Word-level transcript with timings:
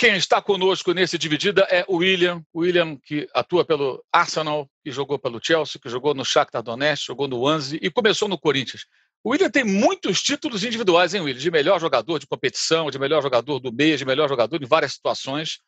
Quem 0.00 0.16
está 0.16 0.40
conosco 0.40 0.94
nesse 0.94 1.18
dividida 1.18 1.60
é 1.70 1.84
o 1.86 1.96
William. 1.96 2.42
O 2.54 2.60
William 2.60 2.96
que 2.96 3.28
atua 3.34 3.66
pelo 3.66 4.02
Arsenal, 4.10 4.66
que 4.82 4.90
jogou 4.90 5.18
pelo 5.18 5.38
Chelsea, 5.44 5.78
que 5.78 5.90
jogou 5.90 6.14
no 6.14 6.24
Shakhtar 6.24 6.62
Donetsk, 6.62 7.04
jogou 7.04 7.28
no 7.28 7.40
Wanzi 7.40 7.78
e 7.82 7.90
começou 7.90 8.26
no 8.26 8.38
Corinthians. 8.38 8.86
O 9.22 9.28
William 9.28 9.50
tem 9.50 9.62
muitos 9.62 10.22
títulos 10.22 10.64
individuais, 10.64 11.12
hein, 11.12 11.20
William? 11.20 11.38
De 11.38 11.50
melhor 11.50 11.78
jogador 11.78 12.18
de 12.18 12.26
competição, 12.26 12.90
de 12.90 12.98
melhor 12.98 13.22
jogador 13.22 13.60
do 13.60 13.70
meio, 13.70 13.98
de 13.98 14.06
melhor 14.06 14.26
jogador 14.26 14.62
em 14.62 14.66
várias 14.66 14.94
situações. 14.94 15.58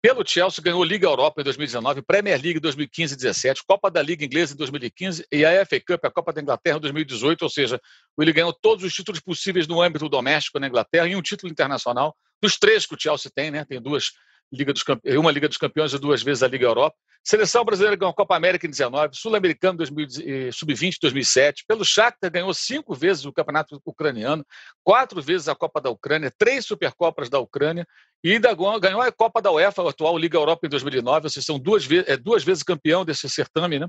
Pelo 0.00 0.24
Chelsea, 0.24 0.62
ganhou 0.62 0.84
Liga 0.84 1.08
Europa 1.08 1.40
em 1.40 1.44
2019, 1.44 2.02
Premier 2.02 2.40
League 2.40 2.58
em 2.58 2.62
2015 2.62 3.14
e 3.14 3.16
2017, 3.16 3.64
Copa 3.66 3.90
da 3.90 4.00
Liga 4.00 4.24
Inglesa 4.24 4.54
em 4.54 4.56
2015 4.56 5.26
e 5.32 5.44
a 5.44 5.66
FA 5.66 5.80
Cup, 5.80 6.04
a 6.04 6.10
Copa 6.12 6.32
da 6.32 6.40
Inglaterra 6.40 6.76
em 6.76 6.80
2018. 6.80 7.42
Ou 7.42 7.50
seja, 7.50 7.80
o 8.16 8.20
William 8.20 8.34
ganhou 8.34 8.52
todos 8.52 8.84
os 8.84 8.94
títulos 8.94 9.20
possíveis 9.20 9.66
no 9.66 9.82
âmbito 9.82 10.08
doméstico 10.08 10.60
na 10.60 10.68
Inglaterra 10.68 11.08
e 11.08 11.16
um 11.16 11.20
título 11.20 11.50
internacional, 11.50 12.14
dos 12.42 12.56
três 12.56 12.86
que 12.86 12.94
o 12.94 13.00
Chelsea 13.00 13.30
tem, 13.34 13.50
né? 13.50 13.64
Tem 13.64 13.80
duas 13.80 14.12
Liga 14.52 14.72
dos 14.72 14.84
uma 15.18 15.30
Liga 15.30 15.48
dos 15.48 15.56
Campeões 15.56 15.92
e 15.92 15.98
duas 15.98 16.22
vezes 16.22 16.42
a 16.42 16.48
Liga 16.48 16.66
Europa. 16.66 16.96
Seleção 17.22 17.64
brasileira 17.64 17.96
ganhou 17.96 18.10
a 18.10 18.14
Copa 18.14 18.34
América 18.34 18.66
em 18.66 18.70
19, 18.70 19.14
Sul-Americano 19.14 19.78
Sub-20 19.84 20.96
em 20.96 20.98
2007. 21.02 21.64
Pelo 21.68 21.84
Shakhtar 21.84 22.30
ganhou 22.30 22.52
cinco 22.54 22.94
vezes 22.94 23.26
o 23.26 23.32
Campeonato 23.32 23.80
Ucraniano, 23.84 24.44
quatro 24.82 25.20
vezes 25.20 25.46
a 25.46 25.54
Copa 25.54 25.80
da 25.80 25.90
Ucrânia, 25.90 26.32
três 26.36 26.64
Supercopas 26.64 27.28
da 27.28 27.38
Ucrânia 27.38 27.86
e 28.24 28.32
ainda 28.32 28.54
ganhou 28.54 29.02
a 29.02 29.12
Copa 29.12 29.40
da 29.40 29.52
UEFA, 29.52 29.82
a 29.82 29.90
atual 29.90 30.16
Liga 30.16 30.38
Europa 30.38 30.66
em 30.66 30.70
2009. 30.70 31.28
Vocês 31.28 31.44
são 31.44 31.58
duas, 31.58 31.84
vezes, 31.84 32.08
é, 32.08 32.16
duas 32.16 32.42
vezes 32.42 32.62
campeão 32.62 33.04
desse 33.04 33.28
certame, 33.28 33.78
né? 33.78 33.86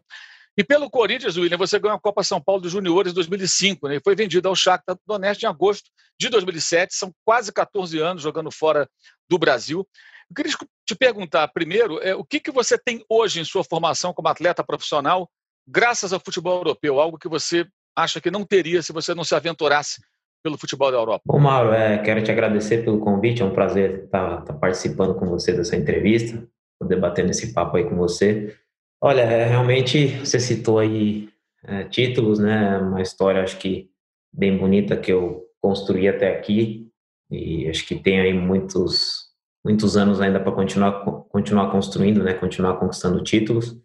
E 0.57 0.63
pelo 0.63 0.89
Corinthians, 0.89 1.37
William, 1.37 1.57
você 1.57 1.79
ganhou 1.79 1.95
a 1.95 1.99
Copa 1.99 2.23
São 2.23 2.41
Paulo 2.41 2.61
dos 2.61 2.71
Juniores 2.71 3.11
em 3.11 3.15
2005, 3.15 3.87
né? 3.87 3.95
E 3.95 4.01
foi 4.03 4.15
vendido 4.15 4.49
ao 4.49 4.55
Shakhtar 4.55 4.97
Donetsk 5.07 5.43
em 5.43 5.47
agosto 5.47 5.89
de 6.19 6.29
2007. 6.29 6.93
São 6.93 7.11
quase 7.23 7.53
14 7.53 7.99
anos 7.99 8.21
jogando 8.21 8.51
fora 8.51 8.87
do 9.29 9.37
Brasil. 9.37 9.87
Eu 10.29 10.35
queria 10.35 10.53
te 10.85 10.95
perguntar 10.95 11.47
primeiro, 11.49 11.99
é, 12.01 12.15
o 12.15 12.23
que, 12.23 12.39
que 12.39 12.51
você 12.51 12.77
tem 12.77 13.03
hoje 13.09 13.39
em 13.39 13.45
sua 13.45 13.63
formação 13.63 14.13
como 14.13 14.27
atleta 14.27 14.63
profissional, 14.63 15.29
graças 15.67 16.11
ao 16.11 16.19
futebol 16.19 16.57
europeu, 16.57 16.99
algo 16.99 17.17
que 17.17 17.29
você 17.29 17.65
acha 17.95 18.19
que 18.19 18.31
não 18.31 18.45
teria 18.45 18.81
se 18.81 18.93
você 18.93 19.13
não 19.13 19.23
se 19.23 19.35
aventurasse 19.35 20.01
pelo 20.43 20.57
futebol 20.57 20.91
da 20.91 20.97
Europa? 20.97 21.23
Bom, 21.25 21.39
Mauro, 21.39 21.73
é, 21.73 21.97
quero 21.99 22.23
te 22.23 22.31
agradecer 22.31 22.83
pelo 22.83 22.99
convite, 22.99 23.41
é 23.41 23.45
um 23.45 23.53
prazer 23.53 24.05
estar, 24.05 24.39
estar 24.39 24.53
participando 24.53 25.15
com 25.15 25.27
você 25.27 25.53
dessa 25.53 25.75
entrevista, 25.75 26.45
debatendo 26.81 27.31
esse 27.31 27.53
papo 27.53 27.77
aí 27.77 27.87
com 27.87 27.95
você. 27.95 28.57
Olha, 29.03 29.21
é, 29.21 29.45
realmente 29.45 30.19
você 30.19 30.39
citou 30.39 30.77
aí 30.77 31.27
é, 31.63 31.85
títulos, 31.85 32.37
né? 32.37 32.77
Uma 32.77 33.01
história, 33.01 33.41
acho 33.41 33.57
que 33.57 33.89
bem 34.31 34.55
bonita 34.55 34.95
que 34.95 35.11
eu 35.11 35.43
construí 35.59 36.07
até 36.07 36.37
aqui 36.37 36.87
e 37.29 37.67
acho 37.67 37.85
que 37.87 37.95
tem 37.95 38.19
aí 38.21 38.33
muitos 38.33 39.31
muitos 39.63 39.97
anos 39.97 40.21
ainda 40.21 40.39
para 40.39 40.51
continuar 40.51 41.03
continuar 41.29 41.71
construindo, 41.71 42.23
né? 42.23 42.35
Continuar 42.35 42.77
conquistando 42.77 43.23
títulos. 43.23 43.75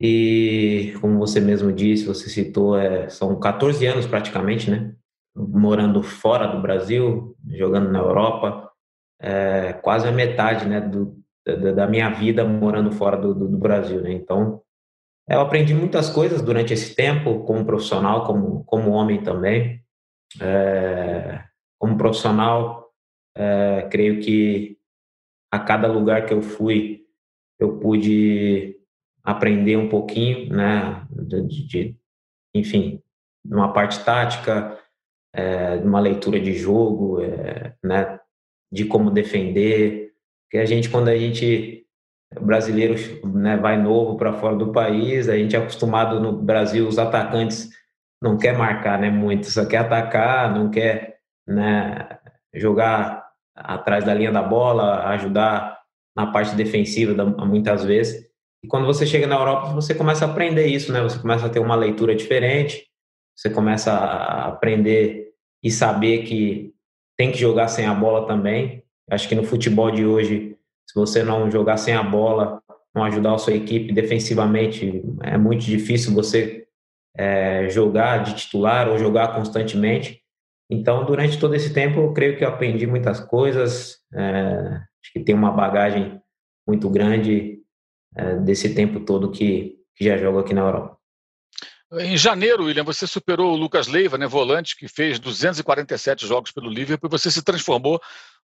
E 0.00 0.94
como 1.00 1.18
você 1.18 1.40
mesmo 1.40 1.72
disse, 1.72 2.06
você 2.06 2.28
citou, 2.30 2.78
é, 2.78 3.08
são 3.08 3.38
14 3.40 3.84
anos 3.86 4.06
praticamente, 4.06 4.70
né? 4.70 4.94
Morando 5.34 6.02
fora 6.02 6.46
do 6.46 6.62
Brasil, 6.62 7.36
jogando 7.50 7.90
na 7.90 7.98
Europa, 7.98 8.70
é, 9.20 9.72
quase 9.74 10.08
a 10.08 10.12
metade, 10.12 10.66
né? 10.66 10.80
Do, 10.80 11.19
da, 11.46 11.72
da 11.72 11.86
minha 11.86 12.10
vida 12.10 12.44
morando 12.44 12.92
fora 12.92 13.16
do, 13.16 13.34
do, 13.34 13.48
do 13.48 13.58
Brasil, 13.58 14.00
né? 14.00 14.12
Então, 14.12 14.62
eu 15.28 15.40
aprendi 15.40 15.74
muitas 15.74 16.10
coisas 16.10 16.42
durante 16.42 16.72
esse 16.72 16.94
tempo, 16.94 17.44
como 17.44 17.64
profissional, 17.64 18.26
como 18.26 18.64
como 18.64 18.90
homem 18.90 19.22
também. 19.22 19.80
É, 20.40 21.44
como 21.78 21.96
profissional, 21.96 22.90
é, 23.36 23.88
creio 23.90 24.20
que 24.20 24.76
a 25.50 25.58
cada 25.58 25.88
lugar 25.88 26.26
que 26.26 26.34
eu 26.34 26.42
fui, 26.42 27.04
eu 27.58 27.78
pude 27.78 28.76
aprender 29.22 29.76
um 29.76 29.88
pouquinho, 29.88 30.48
né, 30.50 31.06
de, 31.10 31.66
de 31.66 31.96
enfim, 32.54 33.02
uma 33.44 33.72
parte 33.72 34.04
tática, 34.04 34.78
é, 35.34 35.76
uma 35.76 36.00
leitura 36.00 36.38
de 36.40 36.52
jogo, 36.54 37.20
é, 37.20 37.74
né, 37.82 38.20
de 38.70 38.84
como 38.84 39.10
defender, 39.10 40.09
que 40.50 40.58
a 40.58 40.64
gente 40.64 40.88
quando 40.88 41.08
a 41.08 41.16
gente 41.16 41.86
brasileiro 42.40 42.94
né, 43.26 43.56
vai 43.56 43.80
novo 43.80 44.16
para 44.16 44.32
fora 44.32 44.56
do 44.56 44.72
país, 44.72 45.28
a 45.28 45.36
gente 45.36 45.56
é 45.56 45.58
acostumado 45.58 46.20
no 46.20 46.32
Brasil 46.32 46.86
os 46.86 46.98
atacantes 46.98 47.70
não 48.22 48.36
quer 48.36 48.56
marcar, 48.56 48.98
né, 48.98 49.10
muito, 49.10 49.50
só 49.50 49.64
quer 49.64 49.78
atacar, 49.78 50.54
não 50.54 50.70
quer, 50.70 51.16
né, 51.46 52.18
jogar 52.54 53.26
atrás 53.54 54.04
da 54.04 54.14
linha 54.14 54.30
da 54.30 54.42
bola, 54.42 55.06
ajudar 55.08 55.80
na 56.16 56.26
parte 56.26 56.54
defensiva 56.54 57.24
muitas 57.24 57.84
vezes. 57.84 58.28
E 58.62 58.68
quando 58.68 58.86
você 58.86 59.06
chega 59.06 59.26
na 59.26 59.36
Europa, 59.36 59.68
você 59.68 59.94
começa 59.94 60.26
a 60.26 60.30
aprender 60.30 60.66
isso, 60.66 60.92
né? 60.92 61.00
Você 61.02 61.18
começa 61.18 61.46
a 61.46 61.48
ter 61.48 61.60
uma 61.60 61.74
leitura 61.74 62.14
diferente, 62.14 62.86
você 63.34 63.48
começa 63.48 63.92
a 63.92 64.48
aprender 64.48 65.30
e 65.62 65.70
saber 65.70 66.24
que 66.24 66.74
tem 67.16 67.32
que 67.32 67.38
jogar 67.38 67.68
sem 67.68 67.86
a 67.86 67.94
bola 67.94 68.26
também. 68.26 68.79
Acho 69.10 69.28
que 69.28 69.34
no 69.34 69.44
futebol 69.44 69.90
de 69.90 70.06
hoje, 70.06 70.56
se 70.86 70.94
você 70.94 71.22
não 71.22 71.50
jogar 71.50 71.76
sem 71.76 71.94
a 71.94 72.02
bola, 72.02 72.62
não 72.94 73.04
ajudar 73.04 73.34
a 73.34 73.38
sua 73.38 73.54
equipe 73.54 73.92
defensivamente, 73.92 75.02
é 75.22 75.36
muito 75.36 75.64
difícil 75.64 76.14
você 76.14 76.66
é, 77.16 77.68
jogar 77.68 78.18
de 78.22 78.34
titular 78.34 78.88
ou 78.88 78.98
jogar 78.98 79.34
constantemente. 79.34 80.22
Então, 80.70 81.04
durante 81.04 81.38
todo 81.38 81.54
esse 81.54 81.72
tempo, 81.72 82.00
eu 82.00 82.12
creio 82.12 82.38
que 82.38 82.44
eu 82.44 82.48
aprendi 82.48 82.86
muitas 82.86 83.20
coisas. 83.20 83.98
É, 84.14 84.80
acho 85.02 85.12
que 85.12 85.20
tem 85.20 85.34
uma 85.34 85.50
bagagem 85.50 86.20
muito 86.66 86.88
grande 86.88 87.58
é, 88.16 88.36
desse 88.36 88.74
tempo 88.74 89.00
todo 89.00 89.30
que, 89.30 89.76
que 89.96 90.04
já 90.04 90.16
jogo 90.16 90.38
aqui 90.38 90.54
na 90.54 90.62
Europa. 90.62 91.00
Em 91.98 92.16
janeiro, 92.16 92.66
William, 92.66 92.84
você 92.84 93.04
superou 93.04 93.52
o 93.52 93.56
Lucas 93.56 93.88
Leiva, 93.88 94.16
né, 94.16 94.24
volante, 94.24 94.76
que 94.76 94.86
fez 94.86 95.18
247 95.18 96.24
jogos 96.24 96.52
pelo 96.52 96.70
Liverpool, 96.70 97.08
e 97.08 97.10
você 97.10 97.32
se 97.32 97.42
transformou 97.42 98.00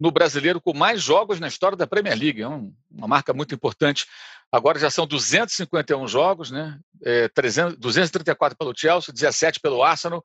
no 0.02 0.10
brasileiro 0.10 0.60
com 0.60 0.74
mais 0.74 1.00
jogos 1.00 1.40
na 1.40 1.48
história 1.48 1.78
da 1.78 1.86
Premier 1.86 2.18
League. 2.18 2.42
É 2.42 2.48
uma 2.48 3.08
marca 3.08 3.32
muito 3.34 3.54
importante. 3.54 4.08
Agora 4.52 4.80
já 4.80 4.90
são 4.90 5.06
251 5.06 6.08
jogos, 6.08 6.50
né? 6.50 6.80
É, 7.04 7.28
300, 7.28 7.78
234 7.78 8.58
pelo 8.58 8.74
Chelsea, 8.76 9.14
17 9.14 9.60
pelo 9.60 9.84
Arsenal, 9.84 10.24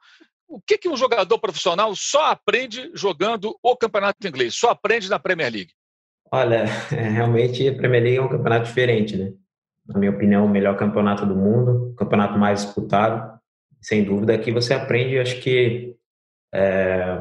o 0.48 0.58
que, 0.62 0.78
que 0.78 0.88
um 0.88 0.96
jogador 0.96 1.38
profissional 1.38 1.94
só 1.94 2.30
aprende 2.30 2.90
jogando 2.94 3.54
o 3.62 3.76
campeonato 3.76 4.26
inglês, 4.26 4.54
só 4.54 4.70
aprende 4.70 5.10
na 5.10 5.18
Premier 5.18 5.52
League? 5.52 5.72
Olha, 6.32 6.64
realmente 6.88 7.68
a 7.68 7.74
Premier 7.74 8.02
League 8.02 8.18
é 8.18 8.22
um 8.22 8.30
campeonato 8.30 8.64
diferente, 8.64 9.14
né? 9.14 9.32
Na 9.86 9.98
minha 9.98 10.10
opinião, 10.10 10.46
o 10.46 10.48
melhor 10.48 10.76
campeonato 10.78 11.26
do 11.26 11.36
mundo, 11.36 11.90
o 11.90 11.94
campeonato 11.94 12.38
mais 12.38 12.64
disputado. 12.64 13.38
Sem 13.82 14.02
dúvida, 14.02 14.34
aqui 14.34 14.50
você 14.50 14.72
aprende, 14.72 15.18
acho 15.18 15.38
que, 15.40 15.94
é, 16.52 17.18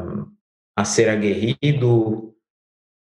a 0.75 0.85
ser 0.85 1.09
aguerrido, 1.09 2.34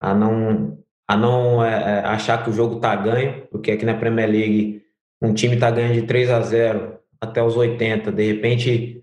a 0.05 0.15
não, 0.15 0.79
a 1.09 1.17
não 1.17 1.65
é, 1.65 1.73
é 1.73 1.99
achar 2.01 2.45
que 2.45 2.51
o 2.51 2.53
jogo 2.53 2.77
está 2.77 2.95
ganho, 2.95 3.47
porque 3.51 3.71
aqui 3.71 3.87
na 3.87 3.95
Premier 3.95 4.29
League 4.29 4.83
um 5.23 5.33
time 5.33 5.55
está 5.55 5.71
ganhando 5.71 5.95
de 5.95 6.03
3 6.03 6.31
a 6.31 6.41
0 6.41 6.99
até 7.19 7.43
os 7.43 7.57
80, 7.57 8.13
de 8.13 8.33
repente 8.33 9.03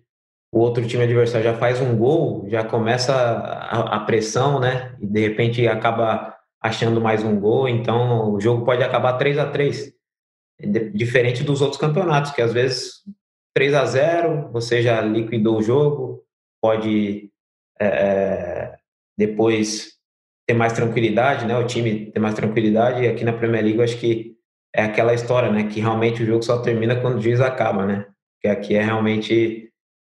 o 0.53 0.59
outro 0.59 0.85
time 0.85 1.03
adversário 1.03 1.45
já 1.45 1.57
faz 1.57 1.81
um 1.81 1.97
gol, 1.97 2.45
já 2.49 2.63
começa 2.63 3.15
a, 3.15 3.95
a, 3.95 3.99
pressão, 4.01 4.59
né? 4.59 4.95
E 4.99 5.07
de 5.07 5.19
repente 5.21 5.67
acaba 5.67 6.35
achando 6.61 7.01
mais 7.01 7.23
um 7.23 7.39
gol, 7.39 7.67
então 7.67 8.33
o 8.33 8.39
jogo 8.39 8.63
pode 8.63 8.83
acabar 8.83 9.13
3 9.13 9.39
a 9.39 9.49
3 9.49 9.93
Diferente 10.93 11.43
dos 11.43 11.59
outros 11.59 11.81
campeonatos, 11.81 12.31
que 12.31 12.41
às 12.41 12.53
vezes 12.53 13.01
3 13.55 13.73
a 13.73 13.85
0 13.85 14.51
você 14.51 14.83
já 14.83 15.01
liquidou 15.01 15.57
o 15.57 15.63
jogo, 15.63 16.23
pode 16.61 17.31
é, 17.79 17.87
é, 17.87 18.75
depois 19.17 19.99
ter 20.51 20.53
mais 20.53 20.73
tranquilidade, 20.73 21.45
né? 21.45 21.57
O 21.57 21.65
time 21.65 22.11
ter 22.11 22.19
mais 22.19 22.35
tranquilidade. 22.35 23.03
E 23.03 23.07
aqui 23.07 23.23
na 23.23 23.31
Premier 23.31 23.63
League, 23.63 23.77
eu 23.77 23.83
acho 23.83 23.97
que 23.97 24.35
é 24.75 24.83
aquela 24.83 25.13
história, 25.13 25.49
né? 25.49 25.63
Que 25.63 25.79
realmente 25.79 26.21
o 26.21 26.25
jogo 26.25 26.43
só 26.43 26.59
termina 26.61 26.99
quando 26.99 27.17
o 27.17 27.21
juiz 27.21 27.39
acaba, 27.39 27.85
né? 27.85 28.05
Que 28.41 28.47
aqui 28.49 28.75
é 28.75 28.83
realmente 28.83 29.69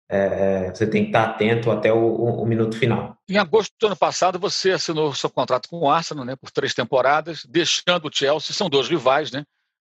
é, 0.10 0.18
é, 0.18 0.74
você 0.74 0.88
tem 0.88 1.04
que 1.04 1.10
estar 1.10 1.24
atento 1.24 1.70
até 1.70 1.94
o, 1.94 1.98
o, 1.98 2.42
o, 2.42 2.46
minuto 2.46 2.76
final. 2.76 3.16
Em 3.30 3.38
agosto 3.38 3.72
do 3.80 3.88
ano 3.88 3.96
passado, 3.96 4.40
você 4.40 4.72
assinou 4.72 5.14
seu 5.14 5.30
contrato 5.30 5.70
com 5.70 5.80
o 5.80 5.90
Arsenal 5.90 6.26
né, 6.26 6.36
por 6.36 6.50
três 6.52 6.74
temporadas, 6.74 7.46
deixando 7.46 8.08
o 8.08 8.12
Chelsea, 8.12 8.54
são 8.54 8.70
dois 8.70 8.90
rivais, 8.90 9.32
né? 9.32 9.44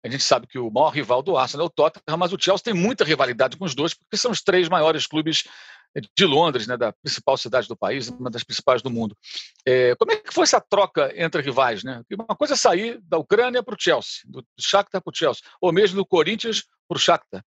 A 0.04 0.08
gente 0.08 0.24
sabe 0.24 0.46
que 0.46 0.58
o 0.58 0.70
maior 0.70 0.90
rival 0.90 1.22
do 1.22 1.36
Arsenal 1.36 1.66
é 1.66 1.68
o 1.68 1.70
Tottenham, 1.70 2.16
mas 2.18 2.32
o 2.32 2.38
Chelsea 2.40 2.64
tem 2.64 2.74
muita 2.74 3.04
rivalidade 3.04 3.56
com 3.56 3.64
os 3.64 3.74
dois, 3.74 3.94
porque 3.94 4.16
são 4.16 4.30
os 4.30 4.42
três 4.42 4.68
maiores 4.68 5.06
clubes 5.06 5.44
de 6.16 6.24
Londres, 6.24 6.66
né, 6.66 6.76
da 6.76 6.92
principal 6.92 7.36
cidade 7.36 7.66
do 7.66 7.76
país, 7.76 8.08
uma 8.08 8.30
das 8.30 8.44
principais 8.44 8.82
do 8.82 8.90
mundo. 8.90 9.16
É, 9.66 9.94
como 9.96 10.12
é 10.12 10.16
que 10.16 10.32
foi 10.32 10.44
essa 10.44 10.60
troca 10.60 11.12
entre 11.16 11.42
rivais? 11.42 11.82
Né? 11.82 12.02
Uma 12.12 12.36
coisa 12.36 12.54
é 12.54 12.56
sair 12.56 13.00
da 13.02 13.18
Ucrânia 13.18 13.62
para 13.62 13.74
o 13.74 13.78
Chelsea, 13.78 14.22
do 14.26 14.44
Shakhtar 14.58 15.02
para 15.02 15.10
o 15.10 15.14
Chelsea, 15.14 15.42
ou 15.60 15.72
mesmo 15.72 15.96
do 15.96 16.06
Corinthians 16.06 16.64
para 16.88 16.96
o 16.96 17.00
Shakhtar. 17.00 17.42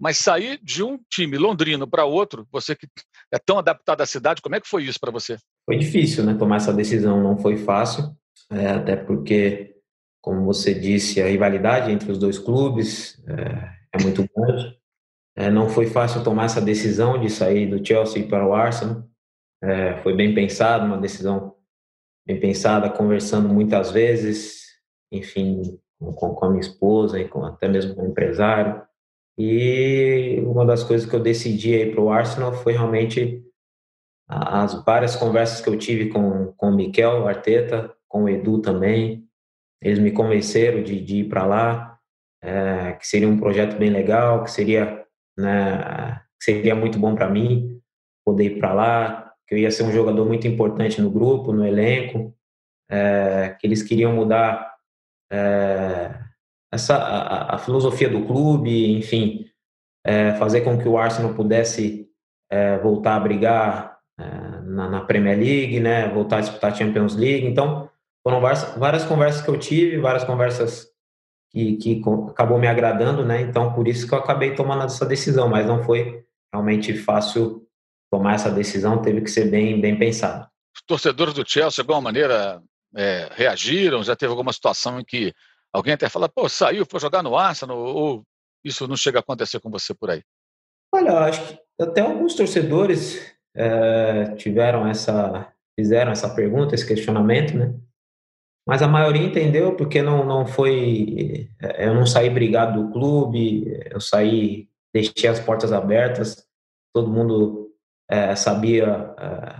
Mas 0.00 0.18
sair 0.18 0.60
de 0.62 0.82
um 0.82 0.98
time 1.10 1.36
londrino 1.36 1.88
para 1.88 2.04
outro, 2.04 2.46
você 2.52 2.76
que 2.76 2.86
é 3.32 3.38
tão 3.38 3.58
adaptado 3.58 4.00
à 4.00 4.06
cidade, 4.06 4.40
como 4.40 4.54
é 4.54 4.60
que 4.60 4.68
foi 4.68 4.84
isso 4.84 5.00
para 5.00 5.10
você? 5.10 5.36
Foi 5.66 5.76
difícil, 5.76 6.24
né? 6.24 6.34
Tomar 6.34 6.56
essa 6.56 6.72
decisão 6.72 7.20
não 7.20 7.36
foi 7.36 7.56
fácil. 7.56 8.16
é, 8.50 8.68
até 8.68 8.94
porque, 8.94 9.74
como 10.20 10.44
você 10.44 10.72
disse, 10.72 11.20
a 11.20 11.26
rivalidade 11.26 11.90
entre 11.90 12.12
os 12.12 12.18
dois 12.18 12.38
clubes 12.38 13.20
é, 13.26 13.98
é 13.98 14.02
muito 14.02 14.24
grande. 14.34 14.78
É, 15.38 15.48
não 15.48 15.68
foi 15.68 15.86
fácil 15.86 16.24
tomar 16.24 16.46
essa 16.46 16.60
decisão 16.60 17.20
de 17.20 17.30
sair 17.30 17.66
do 17.66 17.84
Chelsea 17.84 18.26
para 18.26 18.44
o 18.44 18.52
Arsenal. 18.52 19.04
É, 19.62 19.96
foi 19.98 20.12
bem 20.12 20.34
pensado, 20.34 20.84
uma 20.84 20.98
decisão 20.98 21.54
bem 22.26 22.40
pensada, 22.40 22.90
conversando 22.90 23.48
muitas 23.48 23.92
vezes, 23.92 24.64
enfim, 25.12 25.78
com, 26.00 26.34
com 26.34 26.44
a 26.44 26.50
minha 26.50 26.60
esposa 26.60 27.20
e 27.20 27.28
com, 27.28 27.44
até 27.44 27.68
mesmo 27.68 27.94
com 27.94 28.02
o 28.02 28.08
empresário. 28.08 28.82
E 29.38 30.42
uma 30.44 30.66
das 30.66 30.82
coisas 30.82 31.08
que 31.08 31.14
eu 31.14 31.20
decidi 31.20 31.72
aí 31.72 31.92
para 31.92 32.00
o 32.00 32.10
Arsenal 32.10 32.52
foi 32.52 32.72
realmente 32.72 33.44
as 34.28 34.74
várias 34.84 35.14
conversas 35.14 35.60
que 35.60 35.68
eu 35.68 35.78
tive 35.78 36.10
com, 36.10 36.52
com 36.56 36.70
o 36.70 36.74
Miquel 36.74 37.28
Arteta, 37.28 37.94
com 38.08 38.24
o 38.24 38.28
Edu 38.28 38.60
também. 38.60 39.24
Eles 39.80 40.00
me 40.00 40.10
convenceram 40.10 40.82
de, 40.82 41.00
de 41.00 41.18
ir 41.18 41.28
para 41.28 41.46
lá, 41.46 41.98
é, 42.42 42.94
que 42.94 43.06
seria 43.06 43.28
um 43.28 43.38
projeto 43.38 43.78
bem 43.78 43.90
legal, 43.90 44.42
que 44.42 44.50
seria, 44.50 44.97
né, 45.38 46.20
seria 46.42 46.74
muito 46.74 46.98
bom 46.98 47.14
para 47.14 47.30
mim 47.30 47.80
poder 48.24 48.44
ir 48.44 48.58
para 48.58 48.72
lá, 48.72 49.32
que 49.46 49.54
eu 49.54 49.58
ia 49.58 49.70
ser 49.70 49.84
um 49.84 49.92
jogador 49.92 50.26
muito 50.26 50.46
importante 50.46 51.00
no 51.00 51.10
grupo, 51.10 51.52
no 51.52 51.64
elenco, 51.64 52.34
é, 52.90 53.56
que 53.58 53.66
eles 53.66 53.82
queriam 53.82 54.12
mudar 54.12 54.74
é, 55.32 56.14
essa 56.72 56.96
a, 56.96 57.54
a, 57.54 57.58
filosofia 57.58 58.08
do 58.08 58.26
clube, 58.26 58.98
enfim, 58.98 59.46
é, 60.04 60.34
fazer 60.34 60.62
com 60.62 60.78
que 60.78 60.88
o 60.88 60.98
Arsenal 60.98 61.34
pudesse 61.34 62.06
voltar 62.82 63.16
a 63.16 63.20
brigar 63.20 63.98
na, 64.64 64.88
na, 64.88 65.00
Premier 65.02 65.38
League, 65.38 65.80
né, 65.80 66.08
voltar 66.08 66.38
a 66.38 66.40
disputar 66.40 66.72
a 66.72 66.74
Champions 66.74 67.14
League. 67.14 67.46
Então, 67.46 67.90
foram 68.26 68.40
várias, 68.40 68.74
várias 68.74 69.04
conversas 69.04 69.42
que 69.42 69.50
eu 69.50 69.58
tive, 69.58 69.98
várias 69.98 70.24
conversas 70.24 70.88
que, 71.50 71.76
que 71.76 72.02
acabou 72.30 72.58
me 72.58 72.66
agradando, 72.66 73.24
né? 73.24 73.40
Então, 73.40 73.72
por 73.72 73.88
isso 73.88 74.06
que 74.06 74.14
eu 74.14 74.18
acabei 74.18 74.54
tomando 74.54 74.84
essa 74.84 75.06
decisão, 75.06 75.48
mas 75.48 75.66
não 75.66 75.82
foi 75.82 76.24
realmente 76.52 76.96
fácil 76.96 77.66
tomar 78.10 78.34
essa 78.34 78.50
decisão, 78.50 79.02
teve 79.02 79.20
que 79.20 79.30
ser 79.30 79.50
bem, 79.50 79.80
bem 79.80 79.98
pensado. 79.98 80.48
Os 80.74 80.82
torcedores 80.86 81.34
do 81.34 81.48
Chelsea, 81.48 81.82
de 81.84 81.90
alguma 81.90 82.00
maneira, 82.00 82.62
é, 82.96 83.28
reagiram? 83.32 84.02
Já 84.02 84.16
teve 84.16 84.30
alguma 84.30 84.52
situação 84.52 85.00
em 85.00 85.04
que 85.04 85.32
alguém 85.72 85.94
até 85.94 86.08
fala, 86.08 86.28
pô, 86.28 86.48
saiu, 86.48 86.86
foi 86.88 87.00
jogar 87.00 87.22
no 87.22 87.36
Arsenal, 87.36 87.78
ou 87.78 88.24
isso 88.64 88.86
não 88.88 88.96
chega 88.96 89.18
a 89.18 89.20
acontecer 89.20 89.60
com 89.60 89.70
você 89.70 89.94
por 89.94 90.10
aí? 90.10 90.22
Olha, 90.94 91.18
acho 91.20 91.46
que 91.46 91.58
até 91.80 92.00
alguns 92.00 92.34
torcedores 92.34 93.20
é, 93.54 94.34
tiveram 94.36 94.86
essa, 94.86 95.52
fizeram 95.78 96.12
essa 96.12 96.34
pergunta, 96.34 96.74
esse 96.74 96.86
questionamento, 96.86 97.56
né? 97.56 97.74
Mas 98.68 98.82
a 98.82 98.86
maioria 98.86 99.24
entendeu 99.24 99.74
porque 99.74 100.02
não, 100.02 100.26
não 100.26 100.46
foi, 100.46 101.48
eh, 101.58 101.86
eu 101.86 101.94
não 101.94 102.04
saí 102.04 102.28
brigado 102.28 102.82
do 102.82 102.92
clube, 102.92 103.80
eu 103.90 103.98
saí, 103.98 104.68
deixei 104.92 105.30
as 105.30 105.40
portas 105.40 105.72
abertas, 105.72 106.46
todo 106.92 107.08
mundo 107.10 107.70
é, 108.10 108.36
sabia 108.36 109.14
é, 109.18 109.54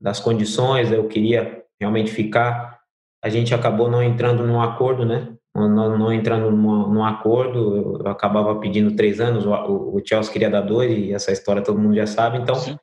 das 0.00 0.20
condições, 0.20 0.90
eu 0.90 1.06
queria 1.06 1.62
realmente 1.78 2.10
ficar. 2.10 2.80
A 3.22 3.28
gente 3.28 3.54
acabou 3.54 3.90
não 3.90 4.02
entrando 4.02 4.46
num 4.46 4.62
acordo, 4.62 5.04
né? 5.04 5.34
Não, 5.54 5.98
não 5.98 6.10
entrando 6.10 6.50
num, 6.50 6.88
num 6.88 7.04
acordo, 7.04 8.00
eu 8.00 8.08
acabava 8.08 8.58
pedindo 8.58 8.96
três 8.96 9.20
anos, 9.20 9.44
o, 9.44 9.52
o 9.52 10.02
Chelsea 10.02 10.32
queria 10.32 10.50
dar 10.50 10.62
dois, 10.62 10.90
e 10.96 11.12
essa 11.12 11.30
história 11.30 11.62
todo 11.62 11.78
mundo 11.78 11.94
já 11.94 12.06
sabe, 12.06 12.38
então 12.38 12.54
Sim. 12.54 12.78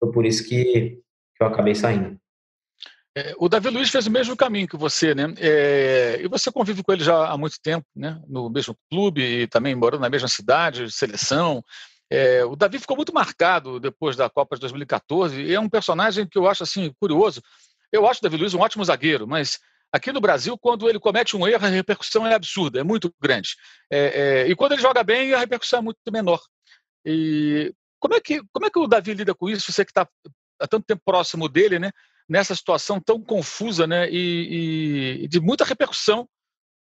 Foi 0.00 0.10
por 0.10 0.26
isso 0.26 0.48
que, 0.48 0.98
que 1.36 1.42
eu 1.42 1.46
acabei 1.46 1.76
saindo. 1.76 2.18
É, 3.14 3.34
o 3.36 3.48
Davi 3.48 3.68
Luiz 3.68 3.90
fez 3.90 4.06
o 4.06 4.10
mesmo 4.10 4.34
caminho 4.34 4.66
que 4.66 4.76
você, 4.76 5.14
né? 5.14 5.34
É, 5.38 6.20
e 6.22 6.28
você 6.28 6.50
convive 6.50 6.82
com 6.82 6.92
ele 6.92 7.04
já 7.04 7.28
há 7.28 7.36
muito 7.36 7.56
tempo, 7.62 7.86
né? 7.94 8.20
No 8.26 8.48
mesmo 8.48 8.74
clube 8.90 9.22
e 9.22 9.46
também 9.46 9.74
morando 9.74 10.00
na 10.00 10.08
mesma 10.08 10.28
cidade, 10.28 10.90
seleção. 10.90 11.62
É, 12.10 12.44
o 12.44 12.56
Davi 12.56 12.78
ficou 12.78 12.96
muito 12.96 13.12
marcado 13.12 13.78
depois 13.78 14.16
da 14.16 14.30
Copa 14.30 14.56
de 14.56 14.60
2014 14.60 15.42
e 15.42 15.54
é 15.54 15.60
um 15.60 15.68
personagem 15.68 16.26
que 16.26 16.38
eu 16.38 16.46
acho 16.46 16.62
assim 16.62 16.92
curioso. 16.98 17.42
Eu 17.92 18.08
acho 18.08 18.20
o 18.20 18.22
Davi 18.22 18.38
Luiz 18.38 18.54
um 18.54 18.60
ótimo 18.60 18.84
zagueiro, 18.84 19.26
mas 19.26 19.58
aqui 19.92 20.10
no 20.10 20.20
Brasil, 20.20 20.56
quando 20.56 20.88
ele 20.88 20.98
comete 20.98 21.36
um 21.36 21.46
erro, 21.46 21.66
a 21.66 21.68
repercussão 21.68 22.26
é 22.26 22.34
absurda, 22.34 22.80
é 22.80 22.82
muito 22.82 23.14
grande. 23.20 23.50
É, 23.90 23.98
é, 24.44 24.48
e 24.48 24.56
quando 24.56 24.72
ele 24.72 24.80
joga 24.80 25.02
bem, 25.04 25.34
a 25.34 25.38
repercussão 25.38 25.80
é 25.80 25.82
muito 25.82 25.98
menor. 26.10 26.40
E 27.04 27.74
como 28.00 28.14
é 28.14 28.20
que, 28.20 28.42
como 28.52 28.66
é 28.66 28.70
que 28.70 28.78
o 28.78 28.86
Davi 28.86 29.12
lida 29.12 29.34
com 29.34 29.50
isso? 29.50 29.70
Você 29.70 29.84
que 29.84 29.90
está 29.90 30.08
há 30.58 30.66
tanto 30.66 30.86
tempo 30.86 31.02
próximo 31.04 31.48
dele, 31.48 31.78
né? 31.78 31.92
Nessa 32.28 32.54
situação 32.54 33.00
tão 33.00 33.20
confusa, 33.20 33.86
né? 33.86 34.08
E, 34.10 35.24
e 35.24 35.28
de 35.28 35.40
muita 35.40 35.64
repercussão 35.64 36.28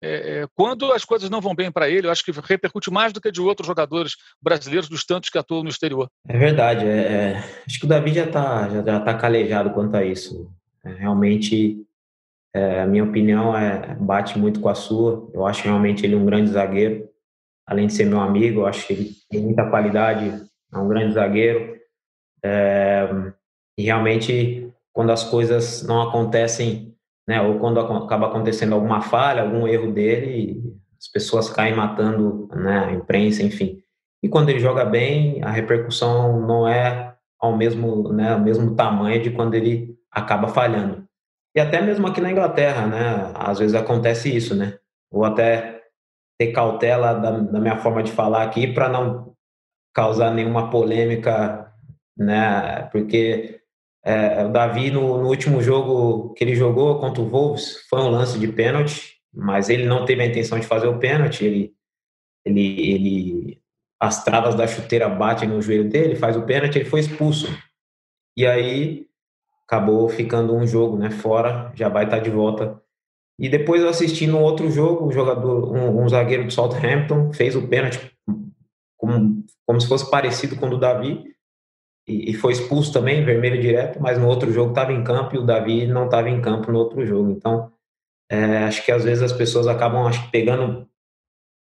é, 0.03 0.41
é, 0.41 0.47
quando 0.55 0.93
as 0.93 1.05
coisas 1.05 1.31
não 1.31 1.41
vão 1.41 1.55
bem 1.55 1.73
para 1.73 1.89
ele, 1.89 2.07
eu 2.07 2.11
acho 2.11 2.25
que 2.25 2.31
repercute 2.31 2.91
mais 2.91 3.13
do 3.13 3.21
que 3.21 3.33
de 3.33 3.41
outros 3.41 3.67
jogadores 3.67 4.13
brasileiros, 4.43 4.89
dos 4.89 5.05
tantos 5.05 5.31
que 5.31 5.39
atuam 5.39 5.63
no 5.63 5.71
exterior. 5.71 6.09
É 6.29 6.37
verdade. 6.37 6.87
É, 6.87 6.99
é 6.99 7.45
acho 7.67 7.81
que 7.81 7.87
o 7.87 7.89
Davi 7.89 8.13
já 8.13 8.25
está 8.25 8.69
já, 8.69 8.83
já 8.83 9.01
tá 9.01 9.15
calejado 9.15 9.71
quanto 9.71 9.97
a 9.97 10.05
isso. 10.05 10.51
É, 10.85 10.93
realmente, 10.93 11.83
é, 12.55 12.83
a 12.83 12.87
minha 12.87 13.05
opinião 13.05 13.53
bate 14.01 14.39
muito 14.39 14.61
com 14.61 14.69
a 14.69 14.75
sua. 14.75 15.31
Eu 15.33 15.47
acho 15.47 15.65
realmente 15.65 16.05
ele 16.05 16.15
um 16.15 16.27
grande 16.27 16.51
zagueiro. 16.51 17.09
Além 17.67 17.87
de 17.87 17.95
ser 17.95 18.05
meu 18.05 18.21
amigo, 18.21 18.61
eu 18.61 18.67
acho 18.67 18.87
que 18.87 18.93
ele 18.93 19.11
tem 19.29 19.41
muita 19.41 19.69
qualidade 19.69 20.47
é 20.73 20.79
um 20.79 20.89
grande 20.89 21.15
zagueiro. 21.15 21.77
E 23.79 23.83
realmente, 23.83 24.66
quando 24.97 25.11
as 25.11 25.23
coisas 25.23 25.83
não 25.83 26.01
acontecem, 26.01 26.97
né, 27.29 27.43
ou 27.43 27.59
quando 27.59 27.79
acaba 27.79 28.29
acontecendo 28.29 28.75
alguma 28.75 29.03
falha, 29.03 29.43
algum 29.43 29.69
erro 29.69 29.93
dele, 29.93 30.75
as 30.99 31.07
pessoas 31.07 31.51
caem 31.51 31.77
matando 31.77 32.49
né, 32.57 32.87
a 32.87 32.93
imprensa, 32.93 33.43
enfim. 33.43 33.83
E 34.23 34.29
quando 34.31 34.49
ele 34.49 34.59
joga 34.59 34.87
bem, 34.87 35.43
a 35.45 35.51
repercussão 35.51 36.41
não 36.41 36.67
é 36.67 37.15
ao 37.39 37.55
mesmo, 37.55 38.11
né, 38.11 38.33
ao 38.33 38.41
mesmo 38.41 38.75
tamanho 38.75 39.23
de 39.23 39.31
quando 39.31 39.53
ele 39.53 39.99
acaba 40.11 40.49
falhando. 40.49 41.07
E 41.55 41.61
até 41.61 41.83
mesmo 41.83 42.07
aqui 42.07 42.23
na 42.23 42.33
Inglaterra, 42.33 42.87
né, 42.87 43.33
às 43.35 43.59
vezes 43.59 43.75
acontece 43.75 44.35
isso, 44.35 44.55
né? 44.55 44.79
Ou 45.11 45.27
até 45.27 45.83
ter 46.39 46.53
cautela 46.53 47.13
da, 47.13 47.33
da 47.33 47.61
minha 47.61 47.77
forma 47.77 48.03
de 48.03 48.13
falar 48.13 48.45
aqui 48.45 48.67
para 48.67 48.89
não 48.89 49.35
causar 49.93 50.31
nenhuma 50.31 50.71
polêmica, 50.71 51.71
né? 52.17 52.89
Porque 52.93 53.61
é, 54.07 54.45
o 54.45 54.53
Davi, 54.53 54.89
no, 54.91 55.19
no, 55.19 55.29
último 55.29 55.61
jogo 55.61 56.33
que 56.35 56.45
ele 56.45 56.55
jogou 56.55 57.01
contra 57.01 57.21
o 57.21 57.29
Wolves, 57.29 57.85
foi 57.91 58.01
um 58.01 58.09
lance 58.09 58.39
de 58.39 58.47
pênalti, 58.47 59.17
mas 59.35 59.69
ele 59.69 59.85
não 59.85 60.05
teve 60.05 60.23
a 60.23 60.27
intenção 60.27 60.61
de 60.61 60.67
fazer 60.67 60.87
o 60.87 61.01
pênalti, 61.01 61.45
ele, 61.45 61.75
ele, 62.45 62.91
ele 62.93 63.63
as 64.01 64.23
travas 64.23 64.55
da 64.55 64.65
chuteira 64.69 65.09
batem 65.09 65.49
no 65.49 65.61
joelho 65.61 65.89
dele, 65.89 66.15
faz 66.15 66.37
o 66.37 66.43
pênalti, 66.43 66.77
ele 66.77 66.89
foi 66.89 67.01
expulso. 67.01 67.49
E 68.37 68.47
aí 68.47 69.07
acabou 69.67 70.09
ficando 70.09 70.55
um 70.55 70.65
jogo, 70.65 70.97
né, 70.97 71.11
fora, 71.11 71.73
já 71.75 71.89
vai 71.89 72.05
estar 72.05 72.21
de 72.21 72.31
volta. 72.31 72.81
E 73.41 73.49
depois 73.49 73.83
eu 73.83 73.89
assisti 73.89 74.27
no 74.29 74.41
outro 74.41 74.71
jogo, 74.71 75.07
o 75.07 75.13
jogador, 75.13 75.75
um, 75.75 76.05
um 76.05 76.09
zagueiro 76.09 76.45
do 76.45 76.53
Southampton 76.53 77.33
fez 77.33 77.57
o 77.57 77.67
pênalti 77.67 78.17
como, 78.97 79.45
como 79.67 79.81
se 79.81 79.89
fosse 79.89 80.09
parecido 80.09 80.57
com 80.57 80.67
o 80.67 80.71
do 80.71 80.79
Davi, 80.79 81.36
e, 82.07 82.31
e 82.31 82.35
foi 82.35 82.53
expulso 82.53 82.93
também, 82.93 83.25
vermelho 83.25 83.61
direto, 83.61 84.01
mas 84.01 84.19
no 84.19 84.29
outro 84.29 84.53
jogo 84.53 84.71
estava 84.71 84.93
em 84.93 85.03
campo 85.03 85.35
e 85.35 85.39
o 85.39 85.45
Davi 85.45 85.87
não 85.87 86.05
estava 86.05 86.29
em 86.31 86.41
campo 86.41 86.71
no 86.71 86.79
outro 86.79 87.05
jogo. 87.05 87.31
Então, 87.31 87.73
é, 88.31 88.59
acho 88.59 88.85
que 88.85 88.93
às 88.93 89.05
vezes 89.05 89.23
as 89.23 89.33
pessoas 89.33 89.67
acabam 89.67 90.07
acho, 90.07 90.31
pegando 90.31 90.89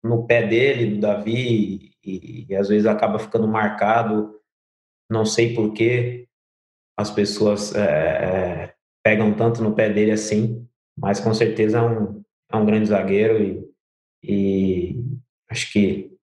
no 0.02 0.26
pé 0.26 0.47
dele, 0.47 0.95
do 0.95 1.00
Davi, 1.00 1.92
e, 2.04 2.47
e 2.49 2.54
às 2.54 2.68
vezes 2.68 2.87
acaba 2.87 3.18
ficando 3.18 3.49
marcado, 3.49 4.40
não 5.11 5.25
sei 5.25 5.54
por 5.54 5.73
que 5.73 6.26
as 6.97 7.11
pessoas 7.11 7.75
é, 7.75 7.80
é, 7.80 8.75
pegam 9.04 9.35
tanto 9.35 9.62
no 9.62 9.75
pé 9.75 9.90
dele 9.92 10.12
assim, 10.12 10.66
mas 10.97 11.21
com 11.21 11.33
certeza 11.35 11.78
é 11.78 11.83
um, 11.83 12.23
é 12.50 12.57
um 12.57 12.66
grande 12.66 12.87
zagueiro 12.87 13.42
e, 13.42 13.68
e 14.23 15.04
acho 15.49 15.73
que 15.73 16.16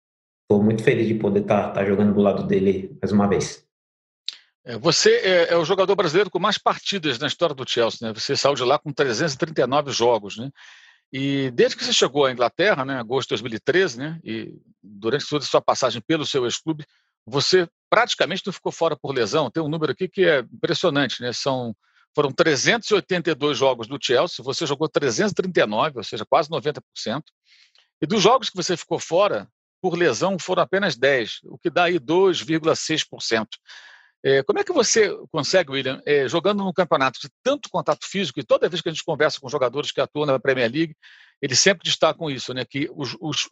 estou 0.43 0.63
muito 0.63 0.83
feliz 0.83 1.07
de 1.07 1.15
poder 1.15 1.41
estar 1.41 1.67
tá, 1.67 1.71
tá 1.71 1.85
jogando 1.85 2.13
do 2.13 2.21
lado 2.21 2.45
dele 2.45 2.97
mais 3.01 3.11
uma 3.11 3.27
vez. 3.27 3.67
É, 4.65 4.77
você 4.77 5.15
é, 5.17 5.53
é, 5.53 5.57
o 5.57 5.65
jogador 5.65 5.95
brasileiro 5.95 6.29
com 6.29 6.39
mais 6.39 6.57
partidas 6.57 7.19
na 7.19 7.27
história 7.27 7.53
do 7.53 7.69
Chelsea, 7.69 8.07
né? 8.07 8.13
Você 8.13 8.35
saiu 8.35 8.55
de 8.55 8.63
lá 8.63 8.79
com 8.79 8.93
339 8.93 9.91
jogos, 9.91 10.37
né? 10.37 10.49
E 11.11 11.51
desde 11.51 11.75
que 11.75 11.83
você 11.83 11.93
chegou 11.93 12.25
à 12.25 12.31
Inglaterra, 12.31 12.83
né, 12.83 12.97
agosto 12.97 13.27
de 13.27 13.41
2013, 13.41 13.99
né, 13.99 14.19
e 14.23 14.51
durante 14.81 15.27
toda 15.29 15.45
a 15.45 15.47
sua 15.47 15.61
passagem 15.61 16.01
pelo 16.01 16.25
seu 16.25 16.43
ex-clube, 16.45 16.83
você 17.23 17.67
praticamente 17.87 18.41
não 18.43 18.51
ficou 18.51 18.71
fora 18.71 18.97
por 18.97 19.13
lesão. 19.13 19.51
Tem 19.51 19.61
um 19.61 19.69
número 19.69 19.91
aqui 19.91 20.07
que 20.07 20.25
é 20.25 20.39
impressionante, 20.39 21.21
né? 21.21 21.31
São 21.31 21.75
foram 22.15 22.31
382 22.31 23.57
jogos 23.57 23.87
do 23.87 23.97
Chelsea, 23.99 24.43
você 24.43 24.67
jogou 24.67 24.87
339, 24.87 25.97
ou 25.97 26.03
seja, 26.03 26.25
quase 26.25 26.47
90%. 26.49 26.81
E 28.01 28.05
dos 28.05 28.21
jogos 28.21 28.49
que 28.49 28.55
você 28.55 28.77
ficou 28.77 28.99
fora, 28.99 29.47
por 29.81 29.97
lesão 29.97 30.37
foram 30.39 30.61
apenas 30.63 30.95
10, 30.95 31.39
o 31.45 31.57
que 31.57 31.69
dá 31.69 31.85
aí 31.85 31.99
2,6%. 31.99 33.47
É, 34.25 34.41
como 34.43 34.59
é 34.59 34.63
que 34.63 34.71
você 34.71 35.09
consegue, 35.31 35.71
William, 35.71 36.01
é, 36.05 36.27
jogando 36.29 36.63
num 36.63 36.71
campeonato 36.71 37.19
de 37.19 37.29
tanto 37.43 37.69
contato 37.69 38.05
físico, 38.07 38.39
e 38.39 38.43
toda 38.43 38.69
vez 38.69 38.81
que 38.81 38.87
a 38.87 38.91
gente 38.91 39.03
conversa 39.03 39.39
com 39.39 39.49
jogadores 39.49 39.91
que 39.91 39.99
atuam 39.99 40.25
na 40.25 40.39
Premier 40.39 40.71
League, 40.71 40.95
eles 41.41 41.59
sempre 41.59 41.83
destacam 41.83 42.29
isso, 42.29 42.53
né? 42.53 42.63
Que 42.63 42.89
os, 42.95 43.17
os 43.19 43.49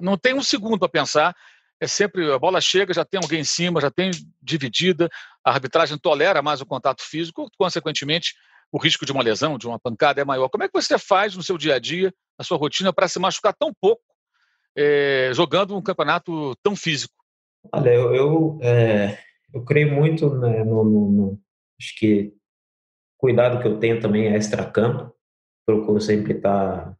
não 0.00 0.16
tem 0.16 0.32
um 0.32 0.42
segundo 0.42 0.78
para 0.78 0.88
pensar, 0.88 1.34
é 1.80 1.88
sempre 1.88 2.32
a 2.32 2.38
bola 2.38 2.60
chega, 2.60 2.94
já 2.94 3.04
tem 3.04 3.20
alguém 3.20 3.40
em 3.40 3.44
cima, 3.44 3.80
já 3.80 3.90
tem 3.90 4.12
dividida, 4.40 5.10
a 5.44 5.50
arbitragem 5.50 5.98
tolera 5.98 6.40
mais 6.40 6.60
o 6.60 6.66
contato 6.66 7.02
físico, 7.02 7.50
consequentemente, 7.58 8.34
o 8.70 8.78
risco 8.78 9.04
de 9.04 9.10
uma 9.10 9.22
lesão, 9.22 9.58
de 9.58 9.66
uma 9.66 9.80
pancada 9.80 10.20
é 10.20 10.24
maior. 10.24 10.48
Como 10.48 10.62
é 10.62 10.68
que 10.68 10.80
você 10.80 10.96
faz 10.96 11.34
no 11.34 11.42
seu 11.42 11.58
dia 11.58 11.74
a 11.74 11.78
dia, 11.80 12.14
a 12.38 12.44
sua 12.44 12.56
rotina, 12.56 12.92
para 12.92 13.08
se 13.08 13.18
machucar 13.18 13.52
tão 13.52 13.72
pouco 13.74 14.02
é, 14.76 15.30
jogando 15.34 15.76
um 15.76 15.82
campeonato 15.82 16.54
tão 16.62 16.76
físico? 16.76 17.12
Olha, 17.72 17.90
eu, 17.90 18.14
eu, 18.14 18.58
é, 18.62 19.18
eu 19.52 19.64
creio 19.64 19.92
muito 19.92 20.34
né, 20.38 20.64
no, 20.64 20.84
no, 20.84 21.10
no, 21.10 21.40
Acho 21.80 21.96
que 21.98 22.32
cuidado 23.18 23.60
que 23.60 23.66
eu 23.66 23.78
tenho 23.78 24.00
também 24.00 24.26
é 24.26 24.36
extra-campo. 24.36 25.12
Procuro 25.66 26.00
sempre 26.00 26.34
estar 26.34 26.96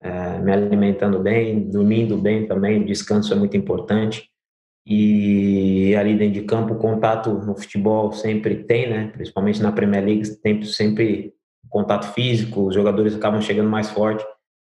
é, 0.00 0.38
me 0.38 0.52
alimentando 0.52 1.18
bem, 1.18 1.68
dormindo 1.68 2.16
bem 2.16 2.46
também. 2.46 2.84
Descanso 2.84 3.32
é 3.32 3.36
muito 3.36 3.56
importante. 3.56 4.30
E 4.86 5.94
ali 5.94 6.16
dentro 6.16 6.40
de 6.40 6.46
campo, 6.46 6.74
o 6.74 6.78
contato 6.78 7.30
no 7.30 7.54
futebol 7.54 8.12
sempre 8.12 8.64
tem, 8.64 8.88
né? 8.88 9.08
Principalmente 9.08 9.62
na 9.62 9.72
Premier 9.72 10.04
League, 10.04 10.36
tem 10.36 10.62
sempre 10.64 11.34
contato 11.68 12.12
físico, 12.12 12.66
os 12.66 12.74
jogadores 12.74 13.14
acabam 13.14 13.40
chegando 13.40 13.68
mais 13.68 13.90
forte. 13.90 14.24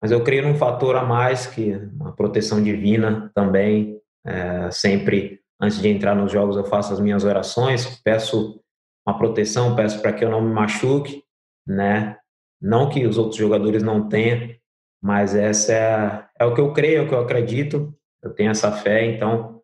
Mas 0.02 0.10
eu 0.10 0.24
creio 0.24 0.42
num 0.42 0.54
fator 0.54 0.96
a 0.96 1.04
mais, 1.04 1.46
que 1.46 1.74
a 2.00 2.12
proteção 2.12 2.62
divina 2.62 3.30
também. 3.34 3.98
É, 4.26 4.70
sempre, 4.70 5.40
antes 5.60 5.80
de 5.80 5.88
entrar 5.88 6.14
nos 6.14 6.32
jogos, 6.32 6.56
eu 6.56 6.64
faço 6.64 6.92
as 6.92 7.00
minhas 7.00 7.24
orações, 7.24 8.00
peço 8.02 8.60
uma 9.06 9.18
proteção, 9.18 9.76
peço 9.76 10.00
para 10.00 10.12
que 10.12 10.24
eu 10.24 10.30
não 10.30 10.40
me 10.40 10.52
machuque, 10.52 11.22
né? 11.66 12.16
Não 12.60 12.88
que 12.88 13.06
os 13.06 13.18
outros 13.18 13.36
jogadores 13.36 13.82
não 13.82 14.08
tenham, 14.08 14.54
mas 15.02 15.34
essa 15.34 15.72
é, 15.72 16.24
é 16.40 16.44
o 16.44 16.54
que 16.54 16.60
eu 16.60 16.72
creio, 16.72 16.98
é 16.98 17.02
o 17.02 17.08
que 17.08 17.14
eu 17.14 17.20
acredito. 17.20 17.94
Eu 18.22 18.34
tenho 18.34 18.50
essa 18.50 18.70
fé, 18.70 19.04
então. 19.06 19.62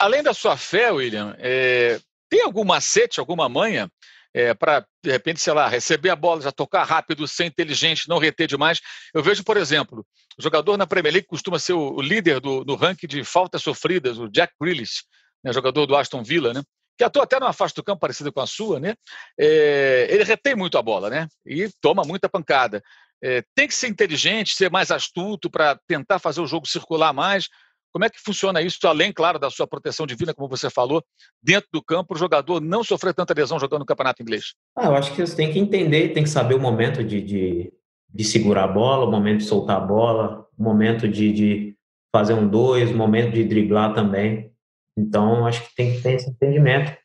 Além 0.00 0.22
da 0.22 0.34
sua 0.34 0.56
fé, 0.56 0.90
William, 0.90 1.36
é, 1.38 2.00
tem 2.28 2.42
algum 2.42 2.64
macete, 2.64 3.20
alguma 3.20 3.48
manha 3.48 3.90
é, 4.38 4.54
para, 4.54 4.86
de 5.02 5.10
repente, 5.10 5.40
sei 5.40 5.52
lá, 5.52 5.66
receber 5.66 6.10
a 6.10 6.16
bola, 6.16 6.40
já 6.40 6.52
tocar 6.52 6.84
rápido, 6.84 7.26
ser 7.26 7.46
inteligente, 7.46 8.08
não 8.08 8.18
reter 8.18 8.46
demais. 8.46 8.80
Eu 9.12 9.20
vejo, 9.20 9.42
por 9.42 9.56
exemplo, 9.56 10.06
o 10.38 10.42
jogador 10.42 10.76
na 10.76 10.86
Premier 10.86 11.12
League 11.12 11.26
costuma 11.26 11.58
ser 11.58 11.72
o, 11.72 12.00
líder 12.00 12.38
do, 12.38 12.62
do 12.62 12.76
ranking 12.76 13.08
de 13.08 13.24
faltas 13.24 13.62
sofridas, 13.62 14.16
o 14.16 14.28
Jack 14.28 14.52
Grealish, 14.60 15.02
né, 15.42 15.52
jogador 15.52 15.86
do 15.86 15.96
Aston 15.96 16.22
Villa, 16.22 16.54
né? 16.54 16.62
que 16.96 17.02
atua 17.02 17.24
até 17.24 17.38
numa 17.38 17.52
faixa 17.52 17.74
do 17.74 17.82
campo 17.82 18.00
parecida 18.00 18.30
com 18.32 18.40
a 18.40 18.46
sua, 18.46 18.80
né? 18.80 18.94
É, 19.38 20.08
ele 20.10 20.24
retém 20.24 20.56
muito 20.56 20.76
a 20.76 20.82
bola, 20.82 21.08
né? 21.08 21.28
E 21.46 21.68
toma 21.80 22.02
muita 22.02 22.28
pancada. 22.28 22.82
É, 23.22 23.42
tem 23.54 23.68
que 23.68 23.74
ser 23.74 23.86
inteligente, 23.86 24.56
ser 24.56 24.68
mais 24.68 24.90
astuto 24.90 25.48
para 25.48 25.78
tentar 25.86 26.18
fazer 26.18 26.40
o 26.40 26.46
jogo 26.46 26.66
circular 26.66 27.12
mais. 27.12 27.48
Como 27.92 28.04
é 28.04 28.10
que 28.10 28.20
funciona 28.20 28.60
isso, 28.60 28.78
além, 28.86 29.12
claro, 29.12 29.38
da 29.38 29.50
sua 29.50 29.66
proteção 29.66 30.06
divina, 30.06 30.34
como 30.34 30.48
você 30.48 30.68
falou, 30.70 31.02
dentro 31.42 31.68
do 31.72 31.82
campo, 31.82 32.14
o 32.14 32.18
jogador 32.18 32.60
não 32.60 32.84
sofrer 32.84 33.14
tanta 33.14 33.34
lesão 33.34 33.58
jogando 33.58 33.80
no 33.80 33.86
campeonato 33.86 34.22
inglês? 34.22 34.54
Ah, 34.76 34.86
eu 34.86 34.94
acho 34.94 35.14
que 35.14 35.26
você 35.26 35.34
tem 35.34 35.52
que 35.52 35.58
entender, 35.58 36.12
tem 36.12 36.22
que 36.22 36.28
saber 36.28 36.54
o 36.54 36.60
momento 36.60 37.02
de, 37.02 37.20
de, 37.20 37.72
de 38.12 38.24
segurar 38.24 38.64
a 38.64 38.68
bola, 38.68 39.06
o 39.06 39.10
momento 39.10 39.38
de 39.38 39.44
soltar 39.44 39.76
a 39.76 39.80
bola, 39.80 40.46
o 40.56 40.62
momento 40.62 41.08
de, 41.08 41.32
de 41.32 41.76
fazer 42.14 42.34
um 42.34 42.46
dois, 42.46 42.90
o 42.90 42.96
momento 42.96 43.32
de 43.32 43.44
driblar 43.44 43.94
também. 43.94 44.52
Então, 44.96 45.46
acho 45.46 45.66
que 45.66 45.74
tem 45.74 45.94
que 45.94 46.02
ter 46.02 46.14
esse 46.14 46.28
entendimento. 46.28 46.96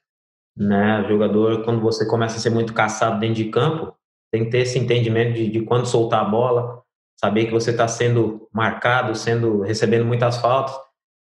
Né? 0.56 1.02
O 1.02 1.08
jogador, 1.08 1.64
quando 1.64 1.82
você 1.82 2.08
começa 2.08 2.38
a 2.38 2.40
ser 2.40 2.50
muito 2.50 2.74
caçado 2.74 3.20
dentro 3.20 3.36
de 3.36 3.46
campo, 3.46 3.96
tem 4.32 4.46
que 4.46 4.52
ter 4.52 4.60
esse 4.60 4.80
entendimento 4.80 5.34
de, 5.34 5.48
de 5.48 5.62
quando 5.62 5.86
soltar 5.86 6.22
a 6.22 6.30
bola, 6.30 6.82
saber 7.20 7.46
que 7.46 7.52
você 7.52 7.72
está 7.72 7.88
sendo 7.88 8.48
marcado, 8.52 9.16
sendo 9.16 9.62
recebendo 9.62 10.06
muitas 10.06 10.38
faltas, 10.38 10.76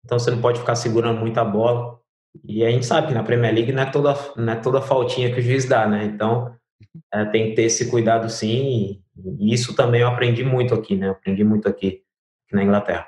então 0.04 0.18
você 0.18 0.32
não 0.32 0.42
pode 0.42 0.60
ficar 0.60 0.76
segurando 0.76 1.20
muita 1.20 1.44
bola. 1.44 2.00
E 2.46 2.64
a 2.64 2.72
gente 2.72 2.86
sabe 2.86 3.08
que 3.08 3.14
na 3.14 3.24
Premier 3.24 3.54
League 3.54 3.72
não 3.72 3.84
é 3.84 3.86
toda, 3.86 4.16
não 4.38 4.54
é 4.54 4.56
toda 4.56 4.82
faltinha 4.82 5.34
que 5.34 5.40
o 5.40 5.44
juiz 5.44 5.66
dá, 5.66 5.86
né? 5.86 6.06
Então 6.06 6.56
é, 7.14 7.26
tem 7.26 7.50
que 7.50 7.56
ter 7.56 7.64
esse 7.64 7.90
cuidado 7.90 8.30
sim, 8.30 9.02
e 9.40 9.54
isso 9.54 9.76
também 9.76 10.02
eu 10.02 10.08
aprendi 10.08 10.44
muito 10.44 10.74
aqui, 10.74 10.96
né? 10.96 11.10
aprendi 11.10 11.44
muito 11.44 11.68
aqui, 11.68 12.04
aqui 12.46 12.56
na 12.56 12.64
Inglaterra. 12.64 13.08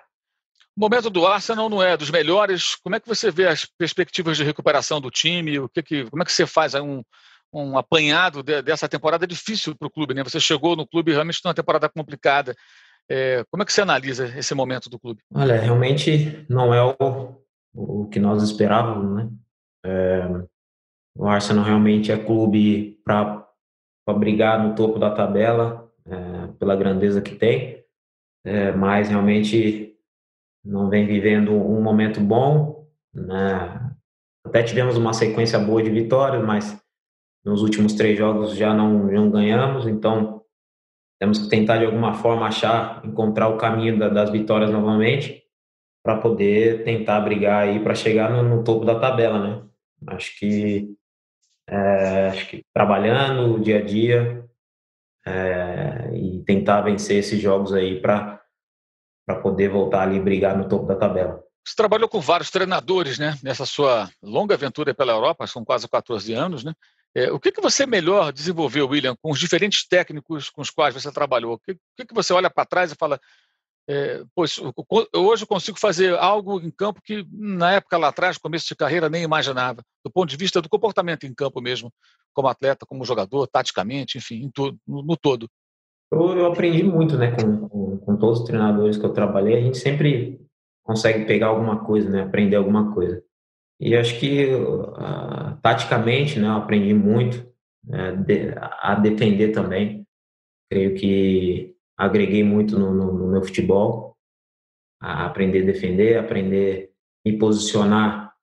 O 0.75 0.81
momento 0.81 1.09
do 1.09 1.25
Arsenal 1.25 1.69
não 1.69 1.83
é 1.83 1.95
dos 1.95 2.09
melhores. 2.09 2.75
Como 2.75 2.95
é 2.95 2.99
que 2.99 3.07
você 3.07 3.29
vê 3.29 3.47
as 3.47 3.63
perspectivas 3.63 4.37
de 4.37 4.43
recuperação 4.43 4.99
do 4.99 5.11
time? 5.11 5.59
O 5.59 5.69
que, 5.69 5.83
que 5.83 6.09
como 6.09 6.23
é 6.23 6.25
que 6.25 6.31
você 6.31 6.47
faz 6.47 6.73
um, 6.73 7.03
um 7.53 7.77
apanhado 7.77 8.41
de, 8.41 8.61
dessa 8.61 8.89
temporada 8.89 9.27
difícil 9.27 9.75
para 9.75 9.87
o 9.87 9.91
clube, 9.91 10.13
né? 10.13 10.23
Você 10.23 10.39
chegou 10.39 10.75
no 10.75 10.87
clube 10.87 11.11
realmente 11.11 11.39
numa 11.45 11.53
temporada 11.53 11.87
complicada. 11.87 12.55
É, 13.09 13.43
como 13.51 13.61
é 13.61 13.65
que 13.65 13.71
você 13.71 13.81
analisa 13.81 14.25
esse 14.37 14.55
momento 14.55 14.89
do 14.89 14.99
clube? 14.99 15.21
Olha, 15.33 15.59
realmente 15.59 16.45
não 16.49 16.73
é 16.73 16.81
o, 16.81 17.35
o 17.73 18.07
que 18.07 18.19
nós 18.19 18.41
esperávamos, 18.41 19.15
né? 19.15 19.29
É, 19.85 20.27
o 21.15 21.27
Arsenal 21.27 21.63
realmente 21.63 22.11
é 22.11 22.17
clube 22.17 22.99
para 23.03 23.45
brigar 24.17 24.61
no 24.61 24.73
topo 24.73 24.97
da 24.97 25.11
tabela, 25.11 25.91
é, 26.05 26.47
pela 26.59 26.75
grandeza 26.75 27.21
que 27.21 27.35
tem, 27.35 27.83
é, 28.45 28.71
mas 28.71 29.09
realmente 29.09 29.95
não 30.65 30.89
vem 30.89 31.05
vivendo 31.05 31.53
um 31.53 31.81
momento 31.81 32.19
bom, 32.19 32.87
né? 33.13 33.91
Até 34.45 34.63
tivemos 34.63 34.97
uma 34.97 35.13
sequência 35.13 35.57
boa 35.59 35.81
de 35.81 35.89
vitórias, 35.89 36.43
mas 36.43 36.77
nos 37.43 37.61
últimos 37.61 37.93
três 37.93 38.17
jogos 38.17 38.55
já 38.55 38.73
não, 38.73 39.05
não 39.05 39.29
ganhamos, 39.29 39.87
então 39.87 40.41
temos 41.19 41.39
que 41.39 41.49
tentar 41.49 41.77
de 41.77 41.85
alguma 41.85 42.13
forma 42.13 42.47
achar, 42.47 43.05
encontrar 43.05 43.47
o 43.49 43.57
caminho 43.57 43.97
da, 43.97 44.09
das 44.09 44.29
vitórias 44.29 44.71
novamente 44.71 45.43
para 46.03 46.17
poder 46.17 46.83
tentar 46.83 47.21
brigar 47.21 47.63
aí 47.63 47.81
para 47.81 47.95
chegar 47.95 48.29
no, 48.29 48.43
no, 48.43 48.63
topo 48.63 48.85
da 48.85 48.99
tabela, 48.99 49.39
né? 49.39 49.63
Acho 50.07 50.37
que, 50.37 50.93
é, 51.67 52.27
acho 52.27 52.49
que 52.49 52.65
trabalhando 52.73 53.55
o 53.55 53.59
dia 53.59 53.79
a 53.79 53.81
dia 53.81 54.45
é, 55.25 56.11
e 56.13 56.43
tentar 56.43 56.81
vencer 56.81 57.19
esses 57.19 57.39
jogos 57.41 57.73
aí 57.73 58.01
para 58.01 58.41
para 59.25 59.39
poder 59.39 59.69
voltar 59.69 60.01
ali 60.01 60.17
e 60.17 60.21
brigar 60.21 60.57
no 60.57 60.67
topo 60.67 60.85
da 60.85 60.97
tabela. 60.97 61.41
Você 61.65 61.75
trabalhou 61.77 62.09
com 62.09 62.19
vários 62.19 62.51
treinadores, 62.51 63.17
né? 63.17 63.37
Nessa 63.41 63.65
sua 63.65 64.09
longa 64.21 64.55
aventura 64.55 64.93
pela 64.93 65.13
Europa, 65.13 65.47
são 65.47 65.63
quase 65.63 65.87
14 65.87 66.33
anos, 66.33 66.63
né? 66.63 66.73
É, 67.15 67.31
o 67.31 67.39
que, 67.39 67.51
que 67.51 67.61
você 67.61 67.85
melhor 67.85 68.31
desenvolveu, 68.33 68.87
William, 68.87 69.15
com 69.21 69.31
os 69.31 69.39
diferentes 69.39 69.87
técnicos 69.87 70.49
com 70.49 70.61
os 70.61 70.71
quais 70.71 70.95
você 70.95 71.11
trabalhou? 71.11 71.53
O 71.53 71.59
que, 71.59 71.77
que, 71.95 72.05
que 72.05 72.13
você 72.13 72.33
olha 72.33 72.49
para 72.49 72.65
trás 72.65 72.91
e 72.91 72.95
fala, 72.95 73.19
é, 73.87 74.23
pois, 74.33 74.59
hoje 75.13 75.43
eu 75.43 75.47
consigo 75.47 75.77
fazer 75.77 76.17
algo 76.17 76.59
em 76.59 76.71
campo 76.71 77.01
que 77.03 77.25
na 77.31 77.73
época 77.73 77.97
lá 77.97 78.07
atrás, 78.07 78.37
começo 78.37 78.67
de 78.67 78.75
carreira, 78.75 79.09
nem 79.09 79.23
imaginava, 79.23 79.83
do 80.03 80.11
ponto 80.11 80.29
de 80.29 80.37
vista 80.37 80.61
do 80.61 80.69
comportamento 80.69 81.25
em 81.25 81.33
campo 81.33 81.61
mesmo, 81.61 81.91
como 82.33 82.47
atleta, 82.47 82.85
como 82.85 83.05
jogador, 83.05 83.45
taticamente, 83.47 84.17
enfim, 84.17 84.49
tudo, 84.53 84.77
no, 84.87 85.03
no, 85.03 85.17
todo. 85.17 85.47
Eu, 86.11 86.37
eu, 86.37 86.45
aprendi 86.47 86.81
muito, 86.81 87.17
né, 87.17 87.31
com, 87.31 87.67
com, 87.67 87.97
com, 87.97 88.17
todos 88.17 88.39
os 88.39 88.45
treinadores 88.45 88.97
que 88.97 89.05
eu 89.05 89.13
trabalhei, 89.13 89.57
a 89.57 89.61
gente 89.61 89.77
sempre 89.77 90.39
consegue 90.83 91.25
pegar 91.25 91.47
alguma 91.47 91.83
coisa, 91.83 92.09
né, 92.09 92.23
aprender 92.23 92.55
alguma 92.55 92.93
coisa. 92.93 93.21
E 93.79 93.95
acho 93.95 94.19
que 94.19 94.45
uh, 94.53 95.57
taticamente, 95.61 96.39
né, 96.39 96.47
eu 96.47 96.53
aprendi 96.53 96.93
muito 96.93 97.37
uh, 97.87 98.15
de, 98.25 98.53
a 98.57 98.95
defender 98.95 99.51
também. 99.51 100.05
Creio 100.71 100.95
que 100.95 101.75
agreguei 101.97 102.43
muito 102.43 102.77
no, 102.77 102.93
no, 102.93 103.13
no, 103.13 103.27
meu 103.31 103.43
futebol, 103.43 104.15
a 105.01 105.25
aprender 105.25 105.63
a 105.63 105.65
defender, 105.65 106.17
aprender 106.17 106.91
a 107.25 107.29
me 107.29 107.37
posicionar 107.37 108.33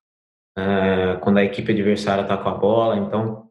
uh, 0.59 1.21
quando 1.21 1.39
a 1.39 1.45
equipe 1.45 1.73
adversária 1.73 2.23
está 2.23 2.37
com 2.37 2.49
a 2.49 2.55
bola. 2.55 2.97
Então, 2.97 3.49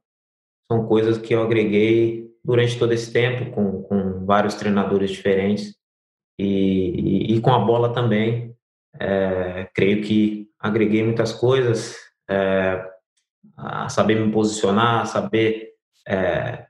são 0.71 0.85
coisas 0.87 1.17
que 1.17 1.33
eu 1.33 1.41
agreguei 1.41 2.29
durante 2.43 2.77
todo 2.77 2.93
esse 2.93 3.11
tempo 3.11 3.51
com, 3.51 3.83
com 3.83 4.25
vários 4.25 4.55
treinadores 4.55 5.11
diferentes 5.11 5.75
e, 6.39 7.31
e, 7.31 7.35
e 7.35 7.41
com 7.41 7.51
a 7.51 7.59
bola 7.59 7.93
também. 7.93 8.55
É, 8.99 9.69
creio 9.73 10.01
que 10.03 10.48
agreguei 10.59 11.03
muitas 11.03 11.31
coisas, 11.31 11.95
é, 12.29 12.85
a 13.55 13.87
saber 13.89 14.15
me 14.15 14.31
posicionar, 14.31 15.01
a 15.01 15.05
saber 15.05 15.69
é, 16.07 16.65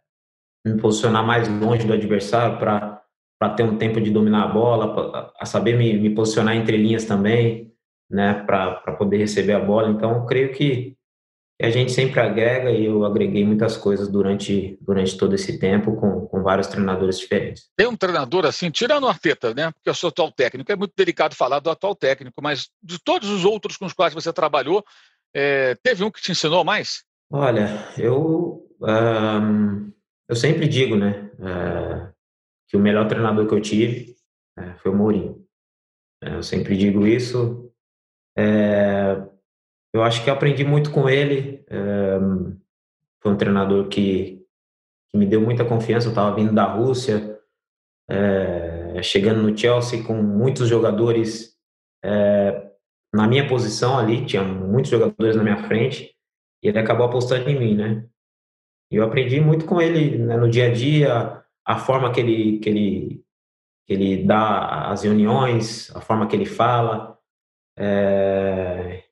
me 0.65 0.79
posicionar 0.79 1.25
mais 1.25 1.47
longe 1.47 1.87
do 1.87 1.93
adversário 1.93 2.57
para 2.59 3.49
ter 3.55 3.63
um 3.63 3.77
tempo 3.77 3.99
de 3.99 4.11
dominar 4.11 4.43
a 4.43 4.47
bola, 4.47 4.93
pra, 4.93 5.31
a 5.39 5.45
saber 5.45 5.77
me, 5.77 5.97
me 5.97 6.09
posicionar 6.11 6.55
entre 6.55 6.77
linhas 6.77 7.05
também, 7.05 7.73
né, 8.09 8.43
para 8.45 8.95
poder 8.97 9.17
receber 9.17 9.53
a 9.53 9.59
bola. 9.59 9.89
Então, 9.89 10.25
creio 10.25 10.51
que 10.51 10.97
a 11.61 11.69
gente 11.69 11.91
sempre 11.91 12.19
agrega 12.19 12.71
e 12.71 12.85
eu 12.85 13.05
agreguei 13.05 13.43
muitas 13.43 13.75
coisas 13.75 14.07
durante, 14.07 14.77
durante 14.81 15.17
todo 15.17 15.35
esse 15.35 15.59
tempo 15.59 15.95
com, 15.97 16.27
com 16.27 16.41
vários 16.41 16.67
treinadores 16.67 17.19
diferentes. 17.19 17.69
Tem 17.75 17.87
um 17.87 17.97
treinador 17.97 18.45
assim, 18.45 18.71
tirando 18.71 19.03
o 19.03 19.07
Arteta, 19.07 19.53
né? 19.53 19.71
Porque 19.71 19.89
eu 19.89 19.93
sou 19.93 20.07
atual 20.07 20.31
técnico, 20.31 20.71
é 20.71 20.75
muito 20.75 20.93
delicado 20.95 21.35
falar 21.35 21.59
do 21.59 21.69
atual 21.69 21.95
técnico, 21.95 22.41
mas 22.41 22.69
de 22.81 22.97
todos 23.03 23.29
os 23.29 23.43
outros 23.43 23.75
com 23.75 23.85
os 23.85 23.93
quais 23.93 24.13
você 24.13 24.31
trabalhou, 24.31 24.83
é, 25.35 25.75
teve 25.83 26.03
um 26.03 26.11
que 26.11 26.21
te 26.21 26.31
ensinou 26.31 26.63
mais? 26.63 27.03
Olha, 27.31 27.67
eu 27.97 28.65
um, 28.81 29.91
eu 30.27 30.35
sempre 30.35 30.67
digo, 30.67 30.95
né, 30.95 31.29
uh, 31.39 32.13
que 32.67 32.77
o 32.77 32.79
melhor 32.79 33.07
treinador 33.07 33.47
que 33.47 33.53
eu 33.53 33.61
tive 33.61 34.15
uh, 34.57 34.77
foi 34.77 34.91
o 34.91 34.95
Mourinho. 34.95 35.45
Uh, 36.23 36.35
eu 36.35 36.43
sempre 36.43 36.77
digo 36.77 37.05
isso. 37.05 37.65
Eu 39.93 40.03
acho 40.03 40.23
que 40.23 40.29
aprendi 40.29 40.63
muito 40.63 40.91
com 40.91 41.09
ele. 41.09 41.65
foi 43.21 43.31
um 43.31 43.37
treinador 43.37 43.87
que, 43.87 44.45
que 45.09 45.17
me 45.17 45.25
deu 45.25 45.41
muita 45.41 45.65
confiança. 45.65 46.07
Eu 46.07 46.11
estava 46.11 46.35
vindo 46.35 46.53
da 46.53 46.65
Rússia, 46.65 47.39
chegando 49.01 49.41
no 49.41 49.57
Chelsea 49.57 50.03
com 50.03 50.21
muitos 50.21 50.67
jogadores 50.67 51.57
na 53.13 53.27
minha 53.27 53.47
posição 53.47 53.97
ali, 53.97 54.25
tinha 54.25 54.43
muitos 54.43 54.91
jogadores 54.91 55.35
na 55.35 55.43
minha 55.43 55.63
frente, 55.63 56.15
e 56.63 56.67
ele 56.67 56.79
acabou 56.79 57.05
apostando 57.07 57.49
em 57.49 57.57
mim, 57.57 57.75
né? 57.75 58.05
E 58.91 58.95
eu 58.95 59.03
aprendi 59.03 59.39
muito 59.39 59.65
com 59.65 59.81
ele 59.81 60.17
né, 60.17 60.37
no 60.37 60.49
dia 60.49 60.67
a 60.67 60.73
dia, 60.73 61.43
a 61.65 61.77
forma 61.77 62.11
que 62.11 62.19
ele, 62.19 62.59
que 62.59 62.69
ele, 62.69 63.23
que 63.85 63.93
ele 63.93 64.23
dá 64.23 64.89
as 64.89 65.03
reuniões, 65.03 65.95
a 65.95 66.01
forma 66.01 66.27
que 66.27 66.35
ele 66.35 66.45
fala, 66.45 67.17
é, 67.77 69.03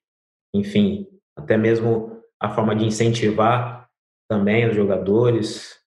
enfim, 0.57 1.07
até 1.35 1.57
mesmo 1.57 2.21
a 2.39 2.49
forma 2.49 2.75
de 2.75 2.85
incentivar 2.85 3.89
também 4.29 4.67
os 4.67 4.75
jogadores, 4.75 5.77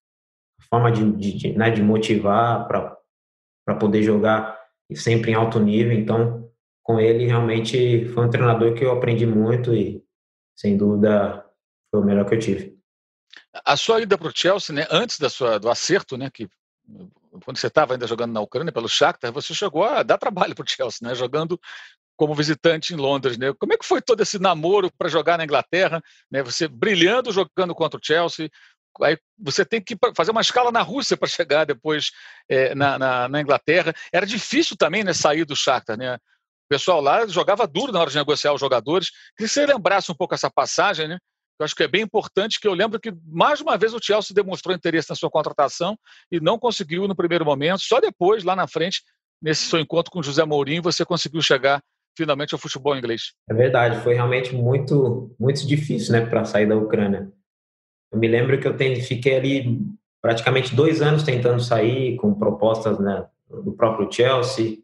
a 0.61 0.65
forma 0.65 0.91
de, 0.91 1.13
de, 1.13 1.33
de, 1.33 1.53
né, 1.53 1.71
de 1.71 1.83
motivar 1.83 2.67
para 2.67 3.75
poder 3.79 4.03
jogar 4.03 4.59
sempre 4.95 5.33
em 5.33 5.35
alto 5.35 5.61
nível. 5.61 5.93
Então, 5.93 6.51
com 6.83 6.99
ele, 6.99 7.27
realmente 7.27 8.09
foi 8.09 8.27
um 8.27 8.31
treinador 8.31 8.75
que 8.75 8.85
eu 8.85 8.93
aprendi 8.93 9.27
muito 9.27 9.75
e, 9.75 10.03
sem 10.57 10.77
dúvida, 10.77 11.45
foi 11.91 12.01
o 12.01 12.05
melhor 12.05 12.27
que 12.27 12.35
eu 12.35 12.39
tive. 12.39 12.81
A 13.65 13.77
sua 13.77 14.01
ida 14.01 14.17
para 14.17 14.29
o 14.29 14.33
Chelsea, 14.35 14.75
né, 14.75 14.87
antes 14.91 15.19
da 15.19 15.29
sua, 15.29 15.59
do 15.59 15.69
acerto, 15.69 16.17
né, 16.17 16.31
que 16.33 16.49
quando 17.45 17.59
você 17.59 17.69
estava 17.69 17.95
ainda 17.95 18.07
jogando 18.07 18.33
na 18.33 18.41
Ucrânia 18.41 18.73
pelo 18.73 18.89
Shakhtar, 18.89 19.33
você 19.33 19.55
chegou 19.55 19.85
a 19.85 20.03
dar 20.03 20.19
trabalho 20.19 20.55
para 20.55 20.65
o 20.65 20.69
Chelsea, 20.69 21.07
né, 21.07 21.15
jogando 21.15 21.61
como 22.21 22.35
visitante 22.35 22.93
em 22.93 22.99
Londres, 22.99 23.39
né? 23.39 23.51
Como 23.59 23.73
é 23.73 23.79
que 23.79 23.87
foi 23.87 24.03
todo 24.03 24.21
esse 24.21 24.39
namoro 24.39 24.93
para 24.93 25.09
jogar 25.09 25.39
na 25.39 25.45
Inglaterra, 25.45 26.03
né? 26.31 26.43
Você 26.43 26.69
brilhando 26.69 27.33
jogando 27.33 27.75
contra 27.75 27.99
o 27.99 28.05
Chelsea, 28.05 28.51
aí 29.01 29.17
você 29.39 29.65
tem 29.65 29.83
que 29.83 29.97
fazer 30.15 30.31
uma 30.31 30.43
escala 30.43 30.71
na 30.71 30.83
Rússia 30.83 31.17
para 31.17 31.27
chegar 31.27 31.65
depois 31.65 32.11
é, 32.47 32.75
na, 32.75 32.99
na, 32.99 33.27
na, 33.27 33.41
Inglaterra. 33.41 33.95
Era 34.13 34.27
difícil 34.27 34.77
também, 34.77 35.03
né, 35.03 35.15
sair 35.15 35.47
do 35.47 35.57
Shakhtar, 35.57 35.97
né? 35.97 36.17
O 36.17 36.69
pessoal 36.69 37.01
lá 37.01 37.27
jogava 37.27 37.67
duro 37.67 37.91
na 37.91 38.01
hora 38.01 38.11
de 38.11 38.19
negociar 38.19 38.53
os 38.53 38.61
jogadores. 38.61 39.09
Queria 39.35 39.49
que 39.49 39.49
você 39.49 39.65
lembrasse 39.65 40.13
um 40.13 40.15
pouco 40.15 40.35
essa 40.35 40.51
passagem, 40.51 41.09
né? 41.09 41.17
Eu 41.59 41.65
acho 41.65 41.75
que 41.75 41.85
é 41.85 41.89
bem 41.89 42.03
importante 42.03 42.61
que 42.61 42.69
eu 42.69 42.75
lembro 42.75 43.01
que 43.01 43.15
mais 43.25 43.63
uma 43.63 43.79
vez 43.79 43.95
o 43.95 43.99
Chelsea 43.99 44.35
demonstrou 44.35 44.77
interesse 44.77 45.09
na 45.09 45.17
sua 45.17 45.31
contratação 45.31 45.99
e 46.31 46.39
não 46.39 46.59
conseguiu 46.59 47.09
no 47.09 47.17
primeiro 47.17 47.47
momento. 47.47 47.81
Só 47.81 47.99
depois, 47.99 48.45
lá 48.45 48.55
na 48.55 48.67
frente, 48.67 49.03
nesse 49.41 49.65
seu 49.65 49.81
encontro 49.81 50.13
com 50.13 50.23
José 50.23 50.45
Mourinho, 50.45 50.83
você 50.83 51.03
conseguiu 51.03 51.41
chegar 51.41 51.83
finalmente 52.17 52.55
ao 52.55 52.61
futebol 52.61 52.97
inglês. 52.97 53.33
É 53.49 53.55
verdade, 53.55 54.03
foi 54.03 54.15
realmente 54.15 54.55
muito 54.55 55.35
muito 55.39 55.67
difícil, 55.67 56.13
né, 56.13 56.27
para 56.27 56.45
sair 56.45 56.67
da 56.67 56.77
Ucrânia. 56.77 57.31
Eu 58.13 58.19
me 58.19 58.29
lembro 58.29 58.59
que 58.59 58.67
eu 58.67 58.77
fiquei 59.03 59.37
ali 59.37 59.81
praticamente 60.21 60.75
dois 60.75 61.01
anos 61.01 61.23
tentando 61.23 61.61
sair 61.61 62.17
com 62.17 62.35
propostas 62.35 62.99
né, 62.99 63.27
do 63.49 63.73
próprio 63.73 64.11
Chelsea, 64.11 64.79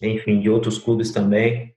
enfim, 0.00 0.40
de 0.40 0.48
outros 0.48 0.78
clubes 0.78 1.10
também. 1.10 1.74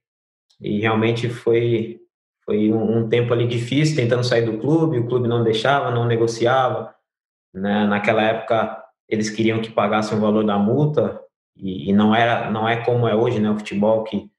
E 0.60 0.80
realmente 0.80 1.30
foi 1.30 2.00
foi 2.44 2.74
um, 2.74 3.08
tempo 3.08 3.34
ali 3.34 3.48
difícil 3.48 3.96
tentando 3.96 4.24
sair 4.24 4.44
do 4.44 4.58
clube, 4.58 4.98
o 4.98 5.08
clube 5.08 5.28
não 5.28 5.44
deixava, 5.44 5.92
não 5.92 6.06
negociava. 6.06 6.94
Né? 7.54 7.86
Naquela 7.86 8.24
época 8.24 8.84
eles 9.08 9.30
queriam 9.30 9.62
que 9.62 9.70
pagassem 9.72 10.18
o 10.18 10.22
valor 10.22 10.44
da 10.44 10.58
multa 10.58 11.22
e, 11.56 11.90
e 11.90 11.94
não 11.94 12.16
era 12.16 12.50
não 12.50 12.68
é 12.68 12.84
como 12.84 13.08
é 13.08 13.16
hoje, 13.16 13.40
né? 13.40 13.50
O 13.50 13.58
futebol 13.58 14.04
que 14.04 14.18
é, 14.18 14.30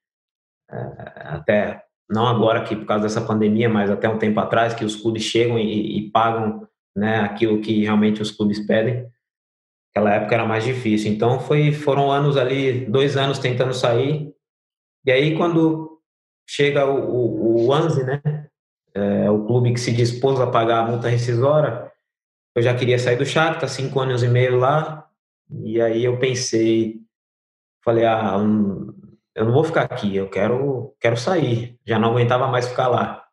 até 1.17 1.83
não 2.11 2.27
agora 2.27 2.65
que 2.65 2.77
por 2.77 2.87
causa 2.87 3.05
dessa 3.05 3.21
pandemia, 3.21 3.69
mas 3.69 3.91
até 3.91 4.09
um 4.09 4.19
tempo 4.19 4.39
atrás 4.41 4.75
que 4.75 4.85
os 4.85 4.97
clubes 4.97 5.23
chegam 5.23 5.59
e, 5.59 5.99
e 5.99 6.11
pagam 6.11 6.67
né, 6.95 7.21
aquilo 7.21 7.61
que 7.61 7.83
realmente 7.83 8.21
os 8.21 8.31
clubes 8.31 8.61
pedem. 8.67 9.07
Aquela 9.91 10.15
época 10.15 10.35
era 10.35 10.47
mais 10.47 10.65
difícil. 10.65 11.11
Então 11.13 11.41
foi 11.41 11.73
foram 11.73 12.11
anos 12.11 12.37
ali, 12.37 12.87
dois 12.87 13.17
anos 13.17 13.39
tentando 13.39 13.73
sair. 13.73 14.33
E 15.05 15.11
aí 15.11 15.37
quando 15.37 16.01
chega 16.49 16.87
o, 16.87 17.67
o, 17.67 17.69
o 17.69 18.05
né? 18.05 18.21
É, 18.95 19.31
o 19.31 19.47
clube 19.47 19.73
que 19.73 19.81
se 19.81 19.91
dispôs 19.91 20.39
a 20.39 20.47
pagar 20.47 20.81
a 20.81 20.87
multa 20.87 21.09
rescisória. 21.09 21.91
Eu 22.55 22.63
já 22.63 22.75
queria 22.75 22.99
sair 22.99 23.17
do 23.17 23.25
Shakhtar, 23.25 23.69
cinco 23.71 23.99
anos 23.99 24.23
e 24.23 24.29
meio 24.29 24.59
lá, 24.59 25.09
e 25.65 25.81
aí 25.81 26.05
eu 26.05 26.19
pensei, 26.19 27.01
falei, 27.83 28.05
ah, 28.05 28.37
eu 29.35 29.45
não 29.45 29.53
vou 29.53 29.65
ficar 29.65 29.83
aqui, 29.83 30.15
eu 30.17 30.29
quero, 30.29 30.95
quero 31.01 31.17
sair. 31.17 31.79
Já 31.87 31.99
não 31.99 32.11
aguentava 32.11 32.49
mais 32.49 32.69
ficar 32.69 32.89
lá. 32.89 33.25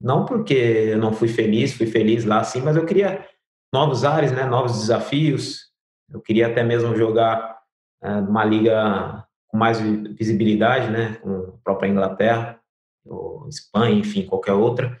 Não 0.00 0.24
porque 0.24 0.54
eu 0.54 0.98
não 0.98 1.12
fui 1.12 1.28
feliz, 1.28 1.74
fui 1.74 1.86
feliz 1.86 2.24
lá 2.24 2.44
sim, 2.44 2.60
mas 2.60 2.76
eu 2.76 2.86
queria 2.86 3.26
novos 3.72 4.04
ares, 4.04 4.32
né? 4.32 4.44
Novos 4.44 4.72
desafios. 4.80 5.68
Eu 6.10 6.20
queria 6.20 6.46
até 6.46 6.62
mesmo 6.62 6.96
jogar 6.96 7.58
é, 8.02 8.20
numa 8.20 8.44
liga 8.44 9.26
com 9.48 9.56
mais 9.56 9.80
visibilidade, 9.80 10.90
né, 10.90 11.14
com 11.22 11.30
a 11.30 11.52
própria 11.64 11.88
Inglaterra, 11.88 12.60
ou 13.04 13.48
Espanha, 13.48 13.98
enfim, 13.98 14.26
qualquer 14.26 14.52
outra. 14.52 15.00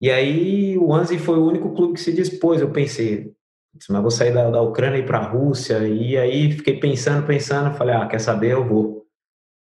E 0.00 0.10
aí 0.10 0.78
o 0.78 0.94
Anzi 0.94 1.18
foi 1.18 1.38
o 1.38 1.46
único 1.46 1.74
clube 1.74 1.94
que 1.94 2.00
se 2.00 2.12
dispôs. 2.12 2.60
Eu 2.60 2.70
pensei, 2.70 3.34
mas 3.90 4.00
vou 4.00 4.10
sair 4.12 4.32
da, 4.32 4.48
da 4.48 4.62
Ucrânia 4.62 4.98
e 4.98 5.00
ir 5.00 5.06
para 5.06 5.18
a 5.18 5.28
Rússia. 5.28 5.86
E 5.88 6.16
aí 6.16 6.52
fiquei 6.52 6.78
pensando, 6.78 7.26
pensando, 7.26 7.76
falei, 7.76 7.96
ah, 7.96 8.06
quer 8.06 8.20
saber, 8.20 8.52
eu 8.52 8.64
vou. 8.64 8.97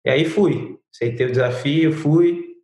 E 0.07 0.11
aí 0.11 0.25
fui, 0.25 0.79
aceitei 0.95 1.27
o 1.27 1.33
desafio, 1.33 1.93
fui 1.93 2.55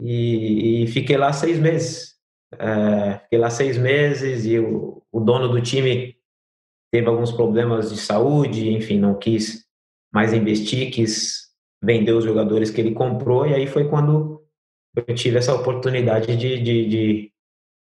e, 0.00 0.82
e 0.82 0.86
fiquei 0.88 1.16
lá 1.16 1.32
seis 1.32 1.60
meses. 1.60 2.16
É, 2.58 3.18
fiquei 3.20 3.38
lá 3.38 3.48
seis 3.48 3.78
meses 3.78 4.44
e 4.44 4.58
o, 4.58 5.00
o 5.12 5.20
dono 5.20 5.48
do 5.48 5.62
time 5.62 6.16
teve 6.92 7.06
alguns 7.06 7.30
problemas 7.30 7.92
de 7.92 8.00
saúde, 8.00 8.68
enfim, 8.70 8.98
não 8.98 9.16
quis 9.16 9.64
mais 10.12 10.32
investir, 10.32 10.90
quis 10.90 11.50
vender 11.80 12.12
os 12.12 12.24
jogadores 12.24 12.70
que 12.70 12.80
ele 12.80 12.92
comprou, 12.92 13.46
e 13.46 13.54
aí 13.54 13.66
foi 13.68 13.88
quando 13.88 14.44
eu 14.96 15.14
tive 15.14 15.38
essa 15.38 15.54
oportunidade 15.54 16.36
de, 16.36 16.58
de, 16.60 16.88
de, 16.88 17.32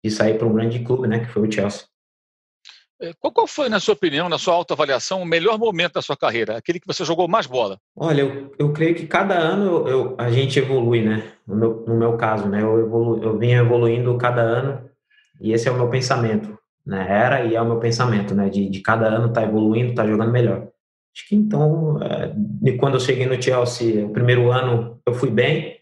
de 0.04 0.12
sair 0.12 0.38
para 0.38 0.46
um 0.46 0.54
grande 0.54 0.84
clube, 0.84 1.08
né, 1.08 1.20
que 1.20 1.32
foi 1.32 1.48
o 1.48 1.52
Chelsea. 1.52 1.86
É, 3.02 3.14
qual 3.20 3.48
foi, 3.48 3.68
na 3.68 3.80
sua 3.80 3.96
opinião, 3.96 4.30
na 4.30 4.38
sua 4.38 4.54
autoavaliação, 4.54 5.24
o 5.24 5.26
melhor 5.26 5.58
momento 5.58 5.94
da 5.94 6.04
sua 6.04 6.16
carreira? 6.16 6.56
Aquele 6.56 6.80
que 6.80 6.86
você 6.86 7.04
jogou 7.04 7.28
mais 7.28 7.48
bola? 7.48 7.80
Olha, 7.96 8.22
eu, 8.22 8.54
eu 8.60 8.72
creio 8.72 8.94
que 8.94 9.08
cada 9.08 9.34
ano 9.34 9.88
eu, 9.88 10.16
a 10.20 10.30
gente 10.30 10.60
evolui, 10.60 11.02
né? 11.02 11.24
No 11.48 11.56
meu, 11.56 11.86
no 11.88 11.98
meu 11.98 12.16
caso, 12.16 12.48
né? 12.48 12.62
Eu, 12.62 12.80
evolu, 12.80 13.24
eu 13.24 13.42
evoluindo 13.42 14.16
cada 14.20 14.42
ano 14.42 14.88
e 15.42 15.52
esse 15.52 15.68
é 15.68 15.72
o 15.72 15.76
meu 15.76 15.90
pensamento, 15.90 16.56
né? 16.86 17.08
Era 17.10 17.44
e 17.44 17.56
é 17.56 17.62
o 17.62 17.66
meu 17.66 17.80
pensamento, 17.80 18.36
né? 18.36 18.50
De, 18.50 18.70
de 18.70 18.80
cada 18.82 19.08
ano 19.08 19.34
tá 19.34 19.42
evoluindo, 19.42 19.96
tá 19.96 20.06
jogando 20.06 20.32
melhor. 20.32 20.68
Acho 21.14 21.28
que 21.28 21.36
então, 21.36 22.00
é, 22.04 22.78
quando 22.78 22.94
eu 22.94 23.00
cheguei 23.00 23.26
no 23.26 23.42
Chelsea, 23.42 24.06
o 24.06 24.14
primeiro 24.14 24.52
ano 24.52 25.02
eu 25.08 25.14
fui 25.16 25.32
bem, 25.32 25.80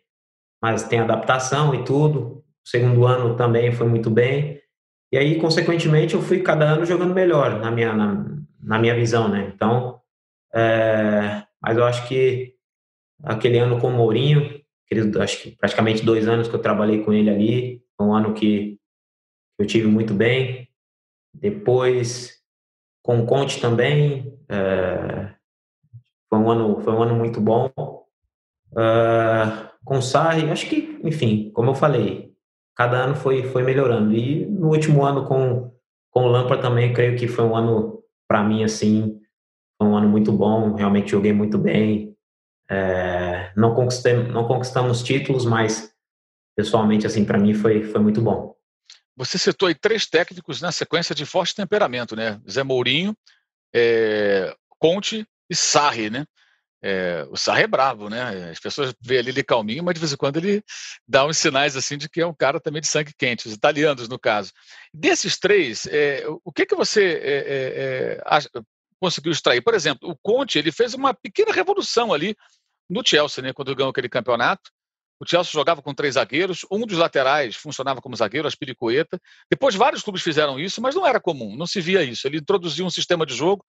mas 0.61 0.83
tem 0.83 1.01
adaptação 1.01 1.75
e 1.75 1.83
tudo. 1.83 2.43
O 2.65 2.69
segundo 2.69 3.05
ano 3.05 3.35
também 3.35 3.73
foi 3.73 3.87
muito 3.87 4.09
bem. 4.09 4.59
E 5.11 5.17
aí, 5.17 5.39
consequentemente, 5.39 6.13
eu 6.13 6.21
fui 6.21 6.41
cada 6.41 6.65
ano 6.65 6.85
jogando 6.85 7.13
melhor 7.13 7.59
na 7.59 7.71
minha, 7.71 7.93
na, 7.93 8.25
na 8.61 8.79
minha 8.79 8.95
visão, 8.95 9.27
né? 9.27 9.51
Então, 9.53 9.99
é, 10.53 11.43
mas 11.61 11.77
eu 11.77 11.83
acho 11.83 12.07
que 12.07 12.55
aquele 13.23 13.57
ano 13.57 13.79
com 13.79 13.87
o 13.87 13.91
Mourinho, 13.91 14.61
acho 15.21 15.41
que 15.41 15.51
praticamente 15.51 16.05
dois 16.05 16.27
anos 16.27 16.47
que 16.47 16.55
eu 16.55 16.61
trabalhei 16.61 17.03
com 17.03 17.11
ele 17.11 17.29
ali, 17.29 17.83
foi 17.97 18.05
um 18.05 18.13
ano 18.13 18.33
que 18.33 18.79
eu 19.57 19.65
tive 19.65 19.87
muito 19.87 20.13
bem. 20.13 20.69
Depois, 21.33 22.39
com 23.03 23.19
o 23.19 23.25
Conte 23.25 23.59
também, 23.59 24.37
é, 24.47 25.33
foi, 26.29 26.39
um 26.39 26.49
ano, 26.49 26.81
foi 26.81 26.93
um 26.93 27.03
ano 27.03 27.15
muito 27.15 27.41
bom. 27.41 27.71
É, 28.77 29.69
com 29.83 29.97
o 29.97 30.01
Sarri, 30.01 30.49
acho 30.49 30.67
que, 30.67 30.99
enfim, 31.03 31.51
como 31.51 31.71
eu 31.71 31.75
falei, 31.75 32.28
cada 32.79 32.95
ano 32.95 33.13
foi, 33.13 33.43
foi 33.43 33.61
melhorando. 33.61 34.15
E 34.15 34.45
no 34.45 34.69
último 34.69 35.03
ano 35.03 35.27
com, 35.27 35.69
com 36.09 36.23
o 36.23 36.27
Lampard 36.29 36.61
também, 36.61 36.93
creio 36.93 37.17
que 37.17 37.27
foi 37.27 37.43
um 37.43 37.53
ano, 37.53 38.01
para 38.25 38.41
mim, 38.41 38.63
assim, 38.63 39.19
foi 39.77 39.85
um 39.85 39.97
ano 39.97 40.07
muito 40.07 40.31
bom. 40.31 40.75
Realmente 40.75 41.11
joguei 41.11 41.33
muito 41.33 41.57
bem. 41.57 42.15
É, 42.71 43.51
não, 43.53 43.75
conquistei, 43.75 44.13
não 44.13 44.47
conquistamos 44.47 45.03
títulos, 45.03 45.45
mas 45.45 45.93
pessoalmente, 46.55 47.05
assim, 47.05 47.25
para 47.25 47.37
mim 47.37 47.53
foi, 47.53 47.83
foi 47.83 47.99
muito 47.99 48.21
bom. 48.21 48.55
Você 49.17 49.37
citou 49.37 49.67
aí 49.67 49.75
três 49.75 50.05
técnicos 50.05 50.61
na 50.61 50.71
sequência 50.71 51.13
de 51.13 51.25
forte 51.25 51.53
temperamento, 51.53 52.15
né? 52.15 52.39
Zé 52.49 52.63
Mourinho, 52.63 53.13
é, 53.75 54.55
Conte 54.77 55.27
e 55.49 55.55
Sarri, 55.55 56.09
né? 56.09 56.25
É, 56.81 57.27
o 57.29 57.35
Sarri 57.35 57.63
é 57.63 57.67
bravo, 57.67 58.09
né? 58.09 58.51
As 58.51 58.59
pessoas 58.59 58.93
veem 59.01 59.19
ele, 59.19 59.29
ele 59.31 59.43
calminho, 59.43 59.83
mas 59.83 59.93
de 59.93 59.99
vez 59.99 60.13
em 60.13 60.17
quando 60.17 60.37
ele 60.37 60.63
dá 61.07 61.25
uns 61.25 61.37
sinais 61.37 61.75
assim 61.75 61.97
de 61.97 62.07
que 62.07 62.21
é 62.21 62.25
um 62.25 62.33
cara 62.33 62.59
também 62.59 62.81
de 62.81 62.87
sangue 62.87 63.13
quente, 63.17 63.47
os 63.47 63.53
italianos, 63.53 64.07
no 64.07 64.17
caso. 64.17 64.51
Desses 64.93 65.37
três, 65.37 65.85
é, 65.87 66.23
o 66.43 66.51
que, 66.51 66.65
que 66.65 66.75
você 66.75 67.03
é, 67.03 67.33
é, 67.33 68.17
é 68.17 68.21
acha, 68.25 68.49
conseguiu 68.99 69.31
extrair? 69.31 69.61
Por 69.61 69.73
exemplo, 69.73 70.09
o 70.09 70.15
Conte 70.15 70.57
ele 70.57 70.71
fez 70.71 70.93
uma 70.93 71.13
pequena 71.13 71.51
revolução 71.51 72.13
ali 72.13 72.35
no 72.89 73.05
Chelsea, 73.05 73.43
né, 73.43 73.53
quando 73.53 73.75
ganhou 73.75 73.91
aquele 73.91 74.09
campeonato. 74.09 74.71
O 75.21 75.27
Chelsea 75.27 75.51
jogava 75.51 75.81
com 75.81 75.93
três 75.93 76.13
zagueiros, 76.13 76.65
um 76.71 76.85
dos 76.85 76.97
laterais 76.97 77.57
funcionava 77.57 78.01
como 78.01 78.15
zagueiro, 78.15 78.47
Aspiricueta. 78.47 79.19
Depois 79.51 79.75
vários 79.75 80.01
clubes 80.01 80.23
fizeram 80.23 80.57
isso, 80.57 80.81
mas 80.81 80.95
não 80.95 81.05
era 81.05 81.19
comum, 81.19 81.57
não 81.57 81.67
se 81.67 81.81
via 81.81 82.01
isso. 82.03 82.25
Ele 82.25 82.37
introduziu 82.37 82.85
um 82.85 82.89
sistema 82.89 83.25
de 83.25 83.35
jogo 83.35 83.65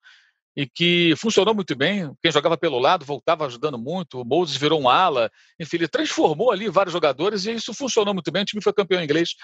e 0.57 0.67
que 0.67 1.15
funcionou 1.17 1.55
muito 1.55 1.75
bem. 1.77 2.13
Quem 2.23 2.33
jogava 2.33 2.57
pelo 2.57 2.79
lado 2.79 3.05
voltava 3.05 3.47
ajudando 3.47 3.79
muito. 3.79 4.21
O 4.21 4.25
Moses 4.25 4.57
virou 4.57 4.81
um 4.81 4.89
ala. 4.89 5.31
Enfim, 5.59 5.77
ele 5.77 5.89
transformou 5.89 6.51
ali 6.51 6.69
vários 6.69 6.93
jogadores 6.93 7.47
e 7.47 7.53
isso 7.53 7.73
funcionou 7.73 8.13
muito 8.13 8.31
bem. 8.31 8.43
O 8.43 8.45
time 8.45 8.63
foi 8.63 8.73
campeão 8.73 9.03
inglês 9.03 9.35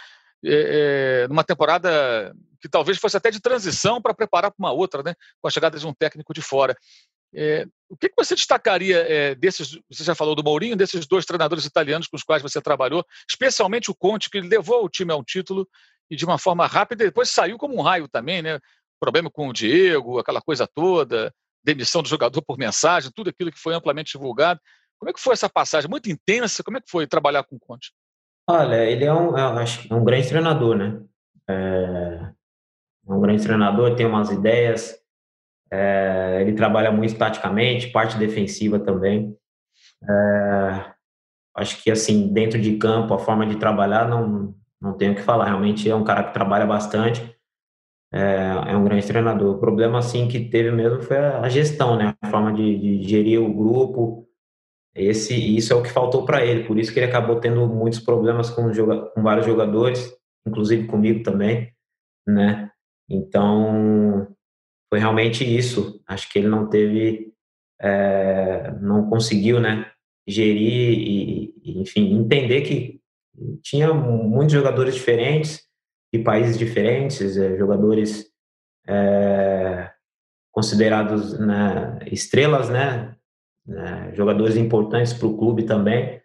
é, 0.45 1.25
é, 1.25 1.29
numa 1.29 1.45
temporada 1.45 2.35
que 2.61 2.69
talvez 2.69 2.99
fosse 2.99 3.17
até 3.17 3.31
de 3.31 3.41
transição 3.41 4.01
para 4.03 4.15
preparar 4.15 4.51
para 4.51 4.59
uma 4.59 4.73
outra, 4.73 5.03
né? 5.03 5.15
com 5.41 5.49
a 5.49 5.51
chegada 5.51 5.79
de 5.79 5.87
um 5.87 5.95
técnico 5.95 6.35
de 6.35 6.43
fora. 6.43 6.77
É, 7.35 7.67
o 7.89 7.97
que, 7.97 8.09
que, 8.09 8.15
você 8.17 8.35
destacaria 8.35 9.35
desses? 9.37 9.79
Você 9.91 10.03
já 10.03 10.15
falou 10.15 10.35
do 10.35 10.43
Mourinho, 10.43 10.77
desses 10.77 11.07
dois 11.07 11.27
treinadores 11.27 11.65
italianos 11.65 12.07
com 12.07 12.17
os 12.17 12.23
quais 12.23 12.43
você 12.43 12.61
trabalhou, 12.61 13.05
especialmente 13.29 13.91
o 13.91 13.95
Conte, 13.95 14.31
que 14.31 14.41
levou 14.41 14.85
o 14.85 14.89
time 14.89 15.13
a 15.13 15.17
um 15.17 15.23
título 15.23 15.69
e 16.11 16.17
de 16.17 16.25
uma 16.25 16.39
forma 16.39 16.67
rápida, 16.67 17.05
depois 17.05 17.31
saiu 17.31 17.59
como 17.59 17.77
um 17.77 17.83
raio 17.83 18.09
também, 18.09 18.41
né? 18.41 18.59
Problema 19.01 19.31
com 19.31 19.49
o 19.49 19.53
Diego, 19.53 20.19
aquela 20.19 20.41
coisa 20.41 20.67
toda, 20.67 21.33
demissão 21.63 22.03
do 22.03 22.09
jogador 22.09 22.43
por 22.43 22.57
mensagem, 22.57 23.11
tudo 23.15 23.31
aquilo 23.31 23.51
que 23.51 23.59
foi 23.59 23.75
amplamente 23.75 24.13
divulgado. 24.13 24.61
Como 24.99 25.11
é 25.11 25.13
que 25.13 25.21
foi 25.21 25.33
essa 25.35 25.49
passagem? 25.49 25.91
Muito 25.91 26.11
intensa. 26.11 26.63
Como 26.63 26.79
é 26.79 26.81
que 26.81 26.91
foi 26.91 27.07
trabalhar 27.07 27.43
com 27.43 27.57
o 27.57 27.61
Conte? 27.61 27.93
Olha, 28.49 28.85
ele 28.85 29.05
é 29.05 29.13
um, 29.13 29.37
é 29.37 29.95
um 29.95 30.05
grande 30.05 30.29
treinador, 30.29 30.77
né? 30.77 31.03
É, 31.49 32.33
é 33.09 33.13
um 33.13 33.21
grande 33.21 33.43
treinador, 33.43 33.97
tem 33.97 34.07
umas 34.07 34.31
ideias. 34.31 34.97
É, 35.71 36.39
ele 36.41 36.53
trabalha 36.53 36.93
muito 36.93 37.17
taticamente, 37.19 37.89
parte 37.89 38.17
defensiva 38.17 38.79
também. 38.79 39.37
É, 40.09 40.93
acho 41.57 41.83
que 41.83 41.91
assim 41.91 42.33
dentro 42.33 42.61
de 42.61 42.77
campo 42.77 43.13
a 43.13 43.19
forma 43.19 43.47
de 43.47 43.57
trabalhar 43.57 44.09
não 44.09 44.55
não 44.81 44.97
tenho 44.97 45.13
o 45.13 45.17
que 45.17 45.23
falar. 45.23 45.47
Realmente 45.47 45.91
é 45.91 45.95
um 45.95 46.05
cara 46.05 46.23
que 46.23 46.33
trabalha 46.33 46.65
bastante 46.65 47.36
é, 48.13 48.73
é 48.73 48.77
um 48.77 48.85
grande 48.85 49.07
treinador. 49.07 49.57
O 49.57 49.61
problema, 49.61 49.99
assim, 49.99 50.29
que 50.29 50.49
teve 50.49 50.71
mesmo 50.71 51.03
foi 51.03 51.17
a 51.17 51.49
gestão, 51.49 51.97
né? 51.97 52.15
A 52.23 52.31
forma 52.31 52.53
de, 52.53 52.79
de 52.79 53.09
gerir 53.09 53.41
o 53.41 53.53
grupo. 53.53 54.27
Esse, 54.95 55.35
isso 55.35 55.73
é 55.73 55.77
o 55.77 55.83
que 55.83 55.91
faltou 55.91 56.25
para 56.25 56.45
ele. 56.45 56.65
Por 56.65 56.79
isso 56.79 56.93
que 56.93 56.99
ele 56.99 57.07
acabou 57.07 57.39
tendo 57.41 57.67
muitos 57.67 58.01
problemas 58.01 58.49
com, 58.49 58.71
com 59.15 59.23
vários 59.23 59.47
jogadores, 59.47 60.17
inclusive 60.47 60.87
comigo 60.87 61.23
também, 61.23 61.73
né? 62.27 62.71
Então, 63.09 64.27
foi 64.89 64.99
realmente 64.99 65.45
isso. 65.45 66.01
Acho 66.07 66.31
que 66.31 66.39
ele 66.39 66.49
não 66.49 66.69
teve, 66.69 67.33
é, 67.81 68.73
não 68.81 69.09
conseguiu, 69.09 69.61
né? 69.61 69.91
Gerir 70.27 70.99
e, 70.99 71.81
enfim, 71.81 72.17
entender 72.17 72.63
que 72.63 73.01
tinha 73.63 73.93
muitos 73.93 74.55
jogadores 74.55 74.95
diferentes 74.95 75.66
de 76.17 76.25
países 76.25 76.59
diferentes, 76.59 77.37
é, 77.37 77.57
jogadores 77.57 78.27
é, 78.89 79.91
considerados 80.53 81.39
né, 81.39 81.99
estrelas, 82.11 82.69
né, 82.69 83.15
né, 83.67 84.13
jogadores 84.15 84.57
importantes 84.57 85.13
para 85.13 85.27
o 85.27 85.37
clube 85.37 85.65
também. 85.65 86.21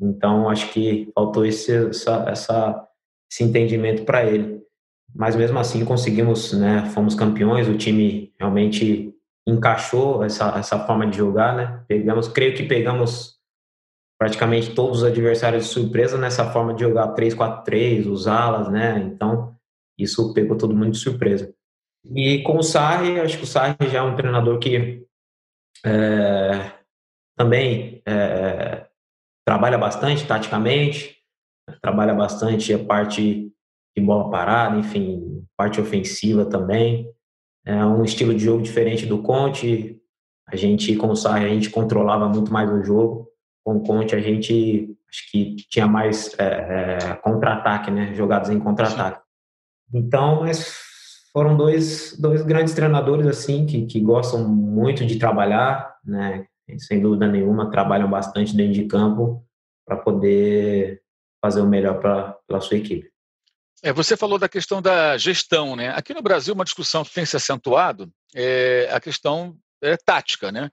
Então, 0.00 0.48
acho 0.48 0.72
que 0.72 1.10
faltou 1.14 1.44
esse, 1.44 1.88
essa, 1.88 2.24
essa, 2.28 2.88
esse 3.30 3.42
entendimento 3.44 4.04
para 4.04 4.24
ele. 4.24 4.58
Mas 5.14 5.34
mesmo 5.34 5.58
assim 5.58 5.84
conseguimos, 5.84 6.52
né, 6.52 6.84
fomos 6.94 7.14
campeões, 7.14 7.68
o 7.68 7.76
time 7.76 8.32
realmente 8.38 9.14
encaixou 9.46 10.22
essa, 10.22 10.58
essa 10.58 10.78
forma 10.86 11.06
de 11.06 11.16
jogar, 11.16 11.56
né? 11.56 11.82
Pegamos, 11.88 12.28
creio 12.28 12.54
que 12.54 12.64
pegamos 12.64 13.37
praticamente 14.18 14.74
todos 14.74 14.98
os 14.98 15.04
adversários 15.04 15.66
de 15.66 15.70
surpresa 15.70 16.18
nessa 16.18 16.50
forma 16.50 16.74
de 16.74 16.82
jogar 16.82 17.14
3-4-3, 17.14 18.10
os 18.10 18.26
alas, 18.26 18.68
né? 18.68 18.98
Então, 18.98 19.56
isso 19.96 20.34
pegou 20.34 20.58
todo 20.58 20.74
mundo 20.74 20.90
de 20.90 20.98
surpresa. 20.98 21.54
E 22.14 22.42
com 22.42 22.58
o 22.58 22.62
Sarri, 22.62 23.20
acho 23.20 23.38
que 23.38 23.44
o 23.44 23.46
Sarri 23.46 23.76
já 23.90 23.98
é 23.98 24.02
um 24.02 24.16
treinador 24.16 24.58
que 24.58 25.06
é, 25.84 26.72
também 27.36 28.02
é, 28.04 28.86
trabalha 29.46 29.78
bastante 29.78 30.26
taticamente, 30.26 31.16
trabalha 31.80 32.14
bastante 32.14 32.74
a 32.74 32.78
parte 32.78 33.52
de 33.96 34.04
bola 34.04 34.30
parada, 34.30 34.76
enfim, 34.76 35.44
parte 35.56 35.80
ofensiva 35.80 36.44
também. 36.44 37.08
É 37.64 37.84
um 37.84 38.02
estilo 38.02 38.34
de 38.34 38.44
jogo 38.44 38.62
diferente 38.62 39.06
do 39.06 39.22
Conte. 39.22 40.00
A 40.46 40.56
gente, 40.56 40.96
com 40.96 41.08
o 41.08 41.16
Sarri, 41.16 41.44
a 41.44 41.48
gente 41.48 41.70
controlava 41.70 42.28
muito 42.28 42.52
mais 42.52 42.70
o 42.70 42.82
jogo 42.82 43.27
Conte 43.80 44.14
a 44.14 44.20
gente 44.20 44.96
acho 45.08 45.30
que 45.30 45.56
tinha 45.68 45.86
mais 45.86 46.34
é, 46.38 46.44
é, 46.44 47.14
contra-ataque, 47.16 47.90
né? 47.90 48.14
Jogadas 48.14 48.50
em 48.50 48.58
contra-ataque. 48.58 49.20
Então, 49.92 50.40
mas 50.42 50.88
foram 51.32 51.56
dois, 51.56 52.16
dois 52.18 52.42
grandes 52.42 52.74
treinadores 52.74 53.26
assim 53.26 53.66
que, 53.66 53.86
que 53.86 54.00
gostam 54.00 54.46
muito 54.46 55.04
de 55.04 55.18
trabalhar, 55.18 55.96
né? 56.04 56.46
Sem 56.78 57.00
dúvida 57.00 57.26
nenhuma, 57.26 57.70
trabalham 57.70 58.10
bastante 58.10 58.54
dentro 58.54 58.74
de 58.74 58.84
campo 58.84 59.44
para 59.86 59.96
poder 59.96 61.02
fazer 61.40 61.60
o 61.62 61.66
melhor 61.66 61.98
para 62.00 62.36
a 62.52 62.60
sua 62.60 62.76
equipe. 62.76 63.10
É, 63.82 63.92
você 63.92 64.16
falou 64.16 64.38
da 64.38 64.48
questão 64.48 64.82
da 64.82 65.16
gestão, 65.16 65.76
né? 65.76 65.90
Aqui 65.90 66.12
no 66.12 66.20
Brasil, 66.20 66.52
uma 66.52 66.64
discussão 66.64 67.04
que 67.04 67.14
tem 67.14 67.24
se 67.24 67.36
acentuado 67.36 68.12
é 68.34 68.88
a 68.92 69.00
questão 69.00 69.56
é, 69.80 69.96
tática, 69.96 70.50
né? 70.50 70.70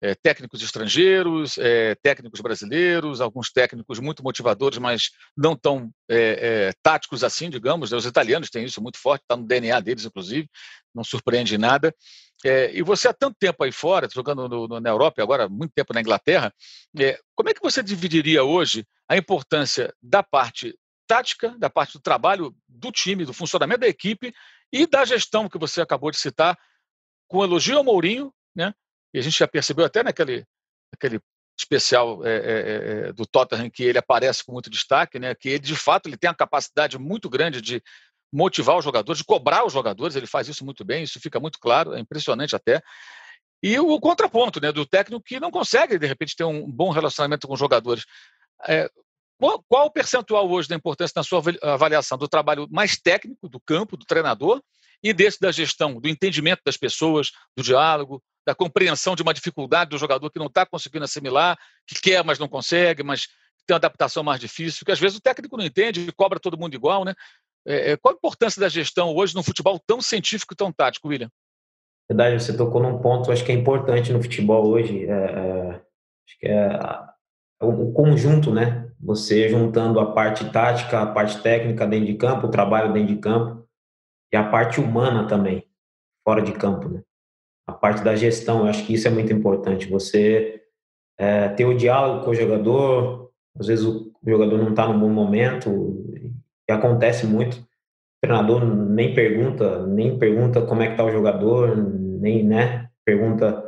É, 0.00 0.14
técnicos 0.14 0.62
estrangeiros, 0.62 1.56
é, 1.58 1.94
técnicos 1.96 2.40
brasileiros, 2.40 3.20
alguns 3.20 3.50
técnicos 3.50 3.98
muito 3.98 4.22
motivadores, 4.22 4.78
mas 4.78 5.10
não 5.36 5.56
tão 5.56 5.90
é, 6.08 6.72
táticos 6.82 7.24
assim, 7.24 7.48
digamos. 7.48 7.90
Né? 7.90 7.96
Os 7.96 8.06
italianos 8.06 8.50
têm 8.50 8.64
isso 8.64 8.82
muito 8.82 8.98
forte, 8.98 9.22
está 9.22 9.36
no 9.36 9.46
DNA 9.46 9.80
deles, 9.80 10.04
inclusive, 10.04 10.48
não 10.94 11.02
surpreende 11.02 11.56
nada. 11.56 11.94
e 12.72 12.82
você 12.82 13.08
há 13.08 13.12
tanto 13.12 13.36
tempo 13.38 13.64
aí 13.64 13.72
fora, 13.72 14.08
jogando 14.12 14.48
no, 14.48 14.68
no, 14.68 14.80
na 14.80 14.90
Europa 14.90 15.20
e 15.20 15.22
agora 15.22 15.48
muito 15.48 15.72
tempo 15.74 15.92
na 15.94 16.00
Inglaterra, 16.00 16.52
como 17.34 17.48
é 17.48 17.54
que 17.54 17.62
você 17.62 17.82
dividiria 17.82 18.44
hoje 18.44 18.86
a 19.08 19.16
importância 19.16 19.94
da 20.02 20.22
parte 20.22 20.74
tática, 21.06 21.56
da 21.58 21.70
parte 21.70 21.94
do 21.94 22.00
trabalho 22.00 22.54
do 22.68 22.90
time, 22.90 23.24
do 23.24 23.32
funcionamento 23.32 23.80
da 23.80 23.88
equipe 23.88 24.34
e 24.72 24.86
da 24.86 25.04
gestão 25.04 25.48
que 25.48 25.58
você 25.58 25.80
acabou 25.80 26.10
de 26.10 26.18
citar, 26.18 26.58
com 27.28 27.42
elogio 27.42 27.78
ao 27.78 27.84
Mourinho, 27.84 28.32
né? 28.54 28.74
E 29.16 29.18
a 29.18 29.22
gente 29.22 29.38
já 29.38 29.48
percebeu 29.48 29.86
até 29.86 30.02
naquele, 30.02 30.44
naquele 30.92 31.18
especial 31.58 32.20
é, 32.22 32.36
é, 33.08 33.12
do 33.14 33.24
Tottenham 33.24 33.70
que 33.70 33.82
ele 33.82 33.96
aparece 33.96 34.44
com 34.44 34.52
muito 34.52 34.68
destaque, 34.68 35.18
né? 35.18 35.34
Que 35.34 35.48
ele 35.48 35.58
de 35.60 35.74
fato 35.74 36.06
ele 36.06 36.18
tem 36.18 36.28
a 36.28 36.34
capacidade 36.34 36.98
muito 36.98 37.30
grande 37.30 37.62
de 37.62 37.82
motivar 38.30 38.76
os 38.76 38.84
jogadores, 38.84 39.20
de 39.20 39.24
cobrar 39.24 39.64
os 39.64 39.72
jogadores. 39.72 40.16
Ele 40.16 40.26
faz 40.26 40.48
isso 40.48 40.66
muito 40.66 40.84
bem, 40.84 41.02
isso 41.02 41.18
fica 41.18 41.40
muito 41.40 41.58
claro, 41.58 41.94
é 41.94 41.98
impressionante 41.98 42.54
até. 42.54 42.82
E 43.62 43.78
o 43.78 43.98
contraponto, 43.98 44.60
né, 44.60 44.70
do 44.70 44.84
técnico 44.84 45.24
que 45.24 45.40
não 45.40 45.50
consegue 45.50 45.98
de 45.98 46.06
repente 46.06 46.36
ter 46.36 46.44
um 46.44 46.70
bom 46.70 46.90
relacionamento 46.90 47.46
com 47.46 47.54
os 47.54 47.58
jogadores. 47.58 48.04
É, 48.68 48.86
qual, 49.38 49.64
qual 49.66 49.86
o 49.86 49.90
percentual 49.90 50.46
hoje 50.50 50.68
da 50.68 50.76
importância 50.76 51.14
na 51.16 51.22
sua 51.22 51.42
avaliação 51.62 52.18
do 52.18 52.28
trabalho 52.28 52.68
mais 52.70 52.98
técnico 52.98 53.48
do 53.48 53.58
campo, 53.60 53.96
do 53.96 54.04
treinador, 54.04 54.60
e 55.02 55.12
desse 55.12 55.38
da 55.40 55.52
gestão, 55.52 56.00
do 56.00 56.08
entendimento 56.08 56.62
das 56.64 56.76
pessoas, 56.76 57.30
do 57.56 57.62
diálogo, 57.62 58.22
da 58.46 58.54
compreensão 58.54 59.16
de 59.16 59.22
uma 59.22 59.34
dificuldade 59.34 59.90
do 59.90 59.98
jogador 59.98 60.30
que 60.30 60.38
não 60.38 60.46
está 60.46 60.64
conseguindo 60.64 61.04
assimilar, 61.04 61.58
que 61.86 62.00
quer, 62.00 62.24
mas 62.24 62.38
não 62.38 62.48
consegue, 62.48 63.02
mas 63.02 63.26
tem 63.66 63.74
uma 63.74 63.78
adaptação 63.78 64.22
mais 64.22 64.38
difícil, 64.38 64.86
que 64.86 64.92
às 64.92 65.00
vezes 65.00 65.18
o 65.18 65.20
técnico 65.20 65.56
não 65.56 65.64
entende 65.64 66.00
e 66.00 66.12
cobra 66.12 66.38
todo 66.38 66.56
mundo 66.56 66.74
igual, 66.74 67.04
né? 67.04 67.12
É, 67.66 67.92
é, 67.92 67.96
qual 67.96 68.14
a 68.14 68.16
importância 68.16 68.60
da 68.60 68.68
gestão 68.68 69.12
hoje 69.12 69.34
num 69.34 69.42
futebol 69.42 69.80
tão 69.84 70.00
científico 70.00 70.54
e 70.54 70.56
tão 70.56 70.72
tático, 70.72 71.08
William? 71.08 71.28
Verdade, 72.08 72.40
você 72.40 72.56
tocou 72.56 72.80
num 72.80 72.98
ponto, 72.98 73.32
acho 73.32 73.44
que 73.44 73.50
é 73.50 73.54
importante 73.56 74.12
no 74.12 74.22
futebol 74.22 74.68
hoje, 74.68 75.04
é, 75.04 75.10
é, 75.10 75.70
acho 75.70 76.38
que 76.38 76.46
é 76.46 76.78
o 77.60 77.92
conjunto, 77.92 78.52
né? 78.52 78.88
Você 79.00 79.48
juntando 79.48 79.98
a 79.98 80.12
parte 80.12 80.48
tática, 80.50 81.02
a 81.02 81.06
parte 81.06 81.42
técnica 81.42 81.84
dentro 81.84 82.06
de 82.06 82.14
campo, 82.14 82.46
o 82.46 82.50
trabalho 82.50 82.92
dentro 82.92 83.12
de 83.12 83.20
campo 83.20 83.65
e 84.32 84.36
a 84.36 84.44
parte 84.44 84.80
humana 84.80 85.26
também, 85.26 85.64
fora 86.24 86.42
de 86.42 86.52
campo, 86.52 86.88
né? 86.88 87.02
a 87.66 87.72
parte 87.72 88.02
da 88.02 88.14
gestão. 88.14 88.60
Eu 88.60 88.66
acho 88.66 88.86
que 88.86 88.94
isso 88.94 89.08
é 89.08 89.10
muito 89.10 89.32
importante. 89.32 89.88
Você 89.88 90.62
é, 91.18 91.48
ter 91.48 91.64
o 91.64 91.76
diálogo 91.76 92.24
com 92.24 92.30
o 92.30 92.34
jogador. 92.34 93.30
Às 93.58 93.66
vezes 93.66 93.84
o 93.84 94.12
jogador 94.26 94.58
não 94.58 94.70
está 94.70 94.86
no 94.86 94.98
bom 94.98 95.08
momento 95.08 96.04
e 96.68 96.72
acontece 96.72 97.26
muito. 97.26 97.56
O 97.56 98.26
treinador 98.26 98.64
nem 98.64 99.14
pergunta, 99.14 99.86
nem 99.86 100.18
pergunta 100.18 100.62
como 100.62 100.82
é 100.82 100.86
que 100.86 100.92
está 100.92 101.04
o 101.04 101.10
jogador, 101.12 101.76
nem 101.76 102.42
né, 102.42 102.88
pergunta 103.04 103.64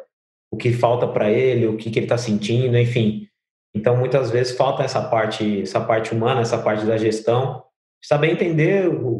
o 0.51 0.57
que 0.57 0.73
falta 0.73 1.07
para 1.07 1.31
ele, 1.31 1.67
o 1.67 1.77
que, 1.77 1.91
que 1.91 1.99
ele 1.99 2.07
está 2.07 2.17
sentindo, 2.17 2.77
enfim. 2.79 3.29
Então, 3.75 3.97
muitas 3.97 4.31
vezes 4.31 4.57
falta 4.57 4.83
essa 4.83 5.03
parte, 5.03 5.63
essa 5.63 5.81
parte 5.81 6.13
humana, 6.13 6.41
essa 6.41 6.59
parte 6.59 6.87
da 6.87 6.97
gestão, 6.97 7.63
saber 8.03 8.33
entender 8.33 8.89
o, 8.89 9.18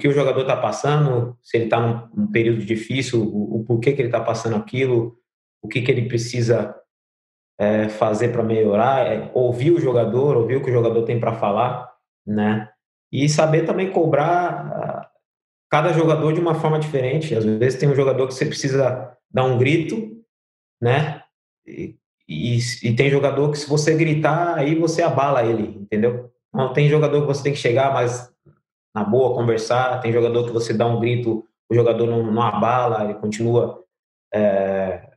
que 0.00 0.08
o 0.08 0.12
jogador 0.12 0.40
está 0.40 0.56
passando, 0.56 1.36
se 1.42 1.56
ele 1.56 1.64
está 1.64 1.78
num, 1.78 2.08
num, 2.14 2.32
período 2.32 2.64
difícil, 2.64 3.22
o, 3.22 3.60
o 3.60 3.64
porquê 3.64 3.92
que 3.92 4.00
ele 4.00 4.08
está 4.08 4.20
passando 4.20 4.56
aquilo, 4.56 5.16
o 5.62 5.68
que, 5.68 5.82
que 5.82 5.90
ele 5.90 6.08
precisa 6.08 6.74
é, 7.58 7.88
fazer 7.90 8.28
para 8.32 8.42
melhorar, 8.42 9.06
é, 9.06 9.30
ouvir 9.34 9.70
o 9.70 9.80
jogador, 9.80 10.36
ouvir 10.36 10.56
o 10.56 10.64
que 10.64 10.70
o 10.70 10.72
jogador 10.72 11.02
tem 11.02 11.20
para 11.20 11.34
falar, 11.34 11.92
né? 12.26 12.70
E 13.12 13.28
saber 13.28 13.66
também 13.66 13.92
cobrar 13.92 14.66
ah, 14.72 15.10
cada 15.68 15.92
jogador 15.92 16.32
de 16.32 16.40
uma 16.40 16.54
forma 16.54 16.78
diferente. 16.78 17.34
Às 17.34 17.44
vezes 17.44 17.78
tem 17.78 17.88
um 17.88 17.94
jogador 17.94 18.26
que 18.26 18.34
você 18.34 18.46
precisa 18.46 19.14
dar 19.30 19.44
um 19.44 19.58
grito, 19.58 20.16
né? 20.80 21.22
E, 21.66 21.96
e, 22.26 22.58
e 22.82 22.94
tem 22.94 23.10
jogador 23.10 23.50
que 23.50 23.58
se 23.58 23.68
você 23.68 23.94
gritar, 23.94 24.56
aí 24.56 24.74
você 24.74 25.02
abala 25.02 25.44
ele, 25.44 25.76
entendeu? 25.76 26.30
Não, 26.52 26.72
tem 26.72 26.88
jogador 26.88 27.20
que 27.20 27.26
você 27.26 27.42
tem 27.42 27.52
que 27.52 27.58
chegar 27.58 27.92
mais 27.92 28.32
na 28.94 29.04
boa, 29.04 29.34
conversar. 29.34 30.00
Tem 30.00 30.12
jogador 30.12 30.46
que 30.46 30.52
você 30.52 30.72
dá 30.72 30.86
um 30.86 31.00
grito, 31.00 31.46
o 31.70 31.74
jogador 31.74 32.06
não, 32.06 32.30
não 32.30 32.42
abala, 32.42 33.04
ele 33.04 33.14
continua 33.14 33.84
é, 34.32 35.10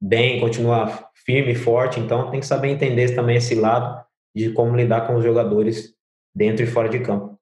bem, 0.00 0.40
continua 0.40 1.10
firme, 1.14 1.54
forte. 1.54 2.00
Então 2.00 2.30
tem 2.30 2.40
que 2.40 2.46
saber 2.46 2.68
entender 2.68 3.14
também 3.14 3.36
esse 3.36 3.54
lado 3.54 4.04
de 4.34 4.52
como 4.52 4.76
lidar 4.76 5.06
com 5.06 5.16
os 5.16 5.24
jogadores 5.24 5.94
dentro 6.34 6.64
e 6.64 6.66
fora 6.66 6.88
de 6.88 7.00
campo. 7.00 7.38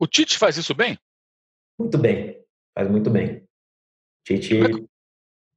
O 0.00 0.06
Tite 0.06 0.38
faz 0.38 0.56
isso 0.56 0.74
bem? 0.74 0.98
Muito 1.78 1.98
bem, 1.98 2.42
faz 2.74 2.90
muito 2.90 3.10
bem. 3.10 3.44
Tite, 4.24 4.60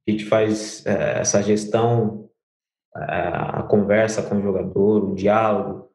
Tite 0.06 0.24
faz 0.26 0.84
é, 0.86 1.20
essa 1.20 1.42
gestão, 1.42 2.28
é, 2.96 3.00
a 3.00 3.62
conversa 3.62 4.22
com 4.22 4.36
o 4.36 4.42
jogador, 4.42 5.04
o 5.04 5.14
diálogo, 5.14 5.91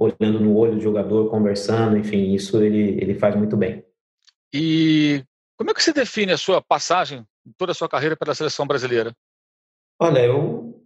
olhando 0.00 0.40
no 0.40 0.56
olho 0.56 0.76
do 0.76 0.80
jogador, 0.80 1.28
conversando, 1.28 1.98
enfim, 1.98 2.32
isso 2.32 2.62
ele, 2.62 2.98
ele 3.02 3.14
faz 3.14 3.36
muito 3.36 3.54
bem. 3.54 3.84
E 4.52 5.22
como 5.58 5.70
é 5.70 5.74
que 5.74 5.82
você 5.82 5.92
define 5.92 6.32
a 6.32 6.38
sua 6.38 6.62
passagem, 6.62 7.22
toda 7.58 7.72
a 7.72 7.74
sua 7.74 7.88
carreira 7.88 8.16
pela 8.16 8.34
seleção 8.34 8.66
brasileira? 8.66 9.14
Olha, 10.00 10.24
eu, 10.24 10.82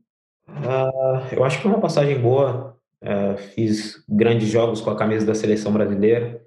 uh, 0.49 1.33
eu 1.35 1.45
acho 1.45 1.59
que 1.59 1.63
foi 1.63 1.71
uma 1.71 1.81
passagem 1.81 2.21
boa. 2.21 2.77
Uh, 3.01 3.39
fiz 3.55 4.03
grandes 4.09 4.49
jogos 4.49 4.81
com 4.81 4.91
a 4.91 4.97
camisa 4.97 5.25
da 5.25 5.35
seleção 5.35 5.73
brasileira. 5.73 6.43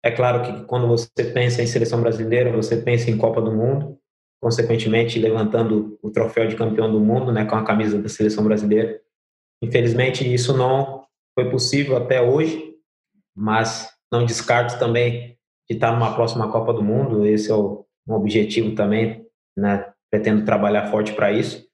É 0.00 0.10
claro 0.10 0.42
que 0.42 0.64
quando 0.66 0.86
você 0.86 1.08
pensa 1.32 1.62
em 1.62 1.66
seleção 1.66 2.00
brasileira, 2.00 2.52
você 2.52 2.76
pensa 2.76 3.10
em 3.10 3.18
Copa 3.18 3.40
do 3.40 3.50
Mundo, 3.50 3.98
consequentemente 4.40 5.18
levantando 5.18 5.98
o 6.00 6.10
troféu 6.10 6.46
de 6.46 6.54
campeão 6.54 6.92
do 6.92 7.00
mundo, 7.00 7.32
né, 7.32 7.46
com 7.46 7.56
a 7.56 7.64
camisa 7.64 8.00
da 8.00 8.08
seleção 8.08 8.44
brasileira. 8.44 9.00
Infelizmente 9.62 10.32
isso 10.32 10.54
não 10.56 11.03
foi 11.34 11.50
possível 11.50 11.96
até 11.96 12.22
hoje, 12.22 12.74
mas 13.34 13.90
não 14.10 14.24
descarto 14.24 14.78
também 14.78 15.36
de 15.68 15.74
estar 15.76 15.92
numa 15.92 16.14
próxima 16.14 16.50
Copa 16.50 16.72
do 16.72 16.82
Mundo. 16.82 17.26
Esse 17.26 17.50
é 17.50 17.54
o, 17.54 17.84
um 18.06 18.14
objetivo 18.14 18.74
também, 18.74 19.26
né? 19.56 19.92
Pretendo 20.10 20.44
trabalhar 20.44 20.90
forte 20.90 21.12
para 21.12 21.32
isso. 21.32 21.66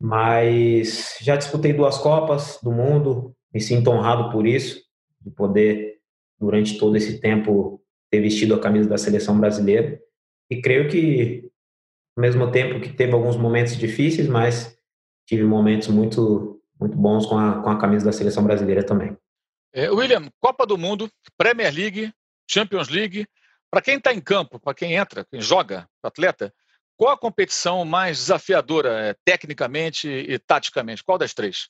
Mas 0.00 1.18
já 1.20 1.34
disputei 1.34 1.72
duas 1.72 1.98
Copas 1.98 2.58
do 2.62 2.70
Mundo, 2.70 3.34
me 3.52 3.60
sinto 3.60 3.90
honrado 3.90 4.30
por 4.30 4.46
isso, 4.46 4.80
de 5.20 5.30
poder, 5.30 5.96
durante 6.38 6.78
todo 6.78 6.96
esse 6.96 7.20
tempo, 7.20 7.82
ter 8.10 8.20
vestido 8.20 8.54
a 8.54 8.60
camisa 8.60 8.88
da 8.88 8.96
seleção 8.96 9.38
brasileira. 9.38 10.00
E 10.48 10.62
creio 10.62 10.88
que, 10.88 11.50
ao 12.16 12.22
mesmo 12.22 12.50
tempo 12.52 12.80
que 12.80 12.92
teve 12.92 13.12
alguns 13.12 13.36
momentos 13.36 13.76
difíceis, 13.76 14.28
mas 14.28 14.78
tive 15.26 15.42
momentos 15.42 15.88
muito 15.88 16.57
muito 16.80 16.96
bons 16.96 17.26
com 17.26 17.36
a, 17.36 17.62
com 17.62 17.70
a 17.70 17.78
camisa 17.78 18.06
da 18.06 18.12
seleção 18.12 18.44
brasileira 18.44 18.84
também. 18.84 19.16
É, 19.72 19.90
William, 19.90 20.28
Copa 20.40 20.66
do 20.66 20.78
Mundo, 20.78 21.10
Premier 21.36 21.72
League, 21.72 22.12
Champions 22.48 22.88
League. 22.88 23.26
Para 23.70 23.82
quem 23.82 23.96
está 23.96 24.12
em 24.12 24.20
campo, 24.20 24.58
para 24.58 24.74
quem 24.74 24.94
entra, 24.94 25.26
quem 25.30 25.40
joga, 25.40 25.86
atleta, 26.02 26.52
qual 26.96 27.12
a 27.12 27.18
competição 27.18 27.84
mais 27.84 28.18
desafiadora, 28.18 28.88
é, 29.08 29.14
tecnicamente 29.24 30.08
e 30.08 30.38
taticamente? 30.38 31.04
Qual 31.04 31.18
das 31.18 31.34
três? 31.34 31.68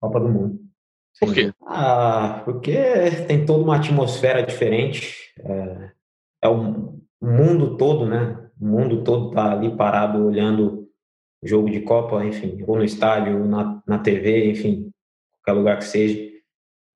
Copa 0.00 0.18
do 0.20 0.28
Mundo. 0.28 0.60
Por 1.20 1.34
quê? 1.34 1.52
Ah, 1.66 2.42
porque 2.44 2.76
tem 3.26 3.44
toda 3.44 3.64
uma 3.64 3.76
atmosfera 3.76 4.42
diferente. 4.42 5.16
É, 5.40 5.90
é 6.42 6.48
o 6.48 6.98
mundo 7.20 7.76
todo, 7.76 8.06
né? 8.06 8.50
O 8.60 8.66
mundo 8.66 9.02
todo 9.02 9.30
está 9.30 9.52
ali 9.52 9.76
parado 9.76 10.24
olhando 10.24 10.77
jogo 11.42 11.70
de 11.70 11.80
Copa, 11.80 12.24
enfim, 12.24 12.62
ou 12.66 12.76
no 12.76 12.84
estádio, 12.84 13.38
ou 13.38 13.44
na, 13.46 13.82
na 13.86 13.98
TV, 13.98 14.50
enfim, 14.50 14.90
qualquer 15.42 15.58
lugar 15.58 15.78
que 15.78 15.84
seja. 15.84 16.28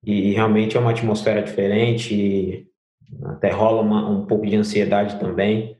E 0.04 0.32
realmente 0.32 0.76
é 0.76 0.80
uma 0.80 0.90
atmosfera 0.90 1.42
diferente, 1.42 2.68
até 3.24 3.50
rola 3.50 3.82
uma, 3.82 4.08
um 4.08 4.26
pouco 4.26 4.46
de 4.46 4.56
ansiedade 4.56 5.18
também. 5.20 5.78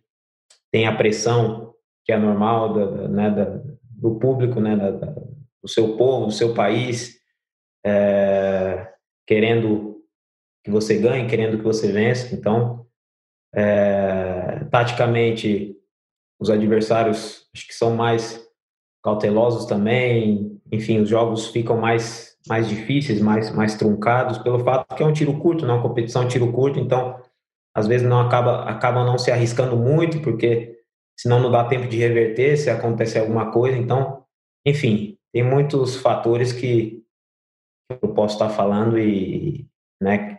Tem 0.71 0.87
a 0.87 0.95
pressão, 0.95 1.75
que 2.05 2.13
é 2.13 2.17
normal, 2.17 2.73
da, 2.73 3.09
né, 3.09 3.31
da, 3.31 3.61
do 3.83 4.19
público, 4.19 4.61
né, 4.61 4.77
da, 4.77 4.91
do 4.91 5.69
seu 5.69 5.97
povo, 5.97 6.27
do 6.27 6.33
seu 6.33 6.55
país, 6.55 7.19
é, 7.85 8.93
querendo 9.27 10.01
que 10.65 10.71
você 10.71 10.99
ganhe, 10.99 11.29
querendo 11.29 11.59
que 11.59 11.65
você 11.65 11.91
vença. 11.91 12.35
Então, 12.35 12.87
é, 13.55 14.65
taticamente, 14.71 15.77
os 16.41 16.49
adversários 16.49 17.49
acho 17.55 17.67
que 17.67 17.75
são 17.75 17.95
mais 17.95 18.42
cautelosos 19.03 19.67
também. 19.67 20.61
Enfim, 20.71 21.01
os 21.01 21.09
jogos 21.09 21.49
ficam 21.49 21.77
mais, 21.77 22.37
mais 22.49 22.69
difíceis, 22.69 23.21
mais, 23.21 23.51
mais 23.55 23.75
truncados, 23.75 24.39
pelo 24.39 24.59
fato 24.61 24.95
que 24.95 25.03
é 25.03 25.07
um 25.07 25.13
tiro 25.13 25.39
curto, 25.39 25.67
não 25.67 25.75
é 25.75 25.77
uma 25.79 25.83
competição 25.83 26.27
tiro 26.29 26.51
curto, 26.53 26.79
então 26.79 27.21
às 27.75 27.87
vezes 27.87 28.07
não 28.07 28.21
acaba, 28.21 28.65
acabam 28.65 29.05
não 29.05 29.19
se 29.19 29.31
arriscando 29.31 29.77
muito, 29.77 30.21
porque 30.21 30.79
senão 31.19 31.41
não 31.41 31.51
dá 31.51 31.65
tempo 31.65 31.89
de 31.89 31.97
reverter 31.97 32.57
se 32.57 32.71
acontecer 32.71 33.19
alguma 33.19 33.51
coisa. 33.51 33.77
Então, 33.77 34.25
enfim, 34.65 35.19
tem 35.33 35.43
muitos 35.43 35.97
fatores 35.97 36.53
que 36.53 37.03
eu 37.91 38.15
posso 38.15 38.35
estar 38.35 38.51
falando 38.51 38.99
e 38.99 39.67
né, 40.01 40.39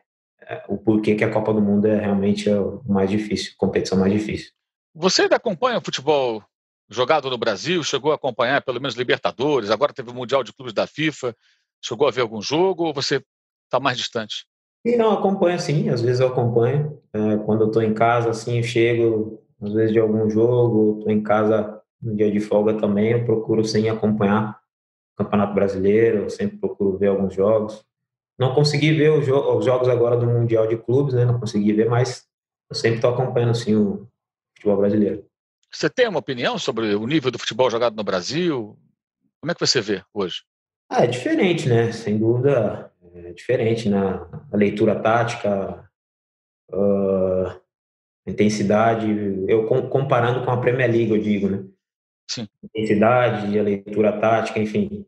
o 0.68 0.78
porquê 0.78 1.16
que 1.16 1.24
a 1.24 1.32
Copa 1.32 1.54
do 1.54 1.62
Mundo 1.62 1.88
é 1.88 2.00
realmente 2.00 2.50
o 2.50 2.82
mais 2.86 3.10
difícil, 3.10 3.54
a 3.56 3.58
competição 3.58 3.98
mais 3.98 4.12
difícil. 4.12 4.52
Você 4.96 5.24
ainda 5.24 5.38
acompanha 5.38 5.80
o 5.80 5.84
futebol 5.84 6.44
jogado 6.90 7.30
no 7.30 7.38
Brasil, 7.38 7.84
chegou 7.84 8.12
a 8.12 8.16
acompanhar 8.16 8.62
pelo 8.62 8.80
menos 8.80 8.96
Libertadores, 8.96 9.72
agora 9.72 9.94
teve 9.94 10.10
o 10.10 10.14
Mundial 10.14 10.44
de 10.44 10.54
Clubes 10.54 10.74
da 10.74 10.88
FIFA, 10.88 11.36
chegou 11.82 12.08
a 12.08 12.12
ver 12.12 12.22
algum 12.22 12.42
jogo 12.42 12.86
ou 12.86 12.94
você 12.94 13.24
está 13.66 13.80
mais 13.80 13.98
distante? 13.98 14.46
E 14.86 14.98
não, 14.98 15.12
acompanho 15.12 15.60
sim, 15.60 15.90
às 15.90 16.02
vezes 16.02 16.20
eu 16.20 16.28
acompanho. 16.28 17.00
É, 17.14 17.38
quando 17.38 17.62
eu 17.62 17.68
estou 17.68 17.82
em 17.82 17.94
casa, 17.94 18.30
assim, 18.30 18.58
eu 18.58 18.64
chego, 18.64 19.42
às 19.62 19.74
vezes 19.74 19.94
de 19.94 20.00
algum 20.00 20.30
jogo, 20.30 20.98
estou 21.00 21.12
em 21.12 21.24
casa 21.24 21.82
no 22.02 22.16
dia 22.16 22.30
de 22.30 22.42
folga 22.42 22.74
também, 22.74 23.12
eu 23.12 23.24
procuro 23.24 23.64
sim 23.64 23.88
acompanhar 23.88 24.60
o 25.14 25.24
Campeonato 25.24 25.54
Brasileiro, 25.54 26.24
eu 26.24 26.30
sempre 26.30 26.58
procuro 26.58 26.98
ver 26.98 27.08
alguns 27.08 27.34
jogos. 27.34 27.86
Não 28.38 28.54
consegui 28.54 28.94
ver 28.94 29.12
os, 29.12 29.26
jo 29.26 29.38
os 29.58 29.64
jogos 29.64 29.88
agora 29.88 30.18
do 30.18 30.26
Mundial 30.26 30.68
de 30.68 30.76
Clubes, 30.76 31.14
né? 31.14 31.24
Não 31.24 31.40
consegui 31.40 31.72
ver, 31.72 31.90
mas 31.90 32.26
eu 32.70 32.76
sempre 32.76 32.98
estou 32.98 33.12
acompanhando 33.12 33.56
sim 33.56 33.76
o 33.76 34.08
futebol 34.54 34.78
brasileiro. 34.78 35.26
Você 35.74 35.90
tem 35.90 36.08
uma 36.08 36.20
opinião 36.20 36.58
sobre 36.60 36.94
o 36.94 37.08
nível 37.08 37.32
do 37.32 37.40
futebol 37.40 37.70
jogado 37.70 37.96
no 37.96 38.04
Brasil? 38.04 38.78
Como 39.42 39.52
é 39.52 39.56
que 39.56 39.60
você 39.60 39.82
vê 39.82 40.04
hoje? 40.14 40.44
Ah, 40.90 41.04
é 41.04 41.08
diferente, 41.08 41.68
né? 41.68 41.92
Sem 41.92 42.20
dúvida, 42.20 42.92
é 43.16 43.34
diferente 43.34 43.90
na 43.90 44.28
leitura 44.54 45.02
tática, 45.02 45.90
uh, 46.72 47.60
intensidade. 48.28 49.08
Eu 49.48 49.66
comparando 49.90 50.46
com 50.46 50.52
a 50.52 50.62
Premier 50.62 50.92
League, 50.92 51.12
eu 51.12 51.20
digo, 51.20 51.50
né? 51.50 51.66
Sim. 52.30 52.48
Intensidade, 52.64 53.58
a 53.58 53.64
leitura 53.64 54.20
tática, 54.20 54.60
enfim, 54.60 55.06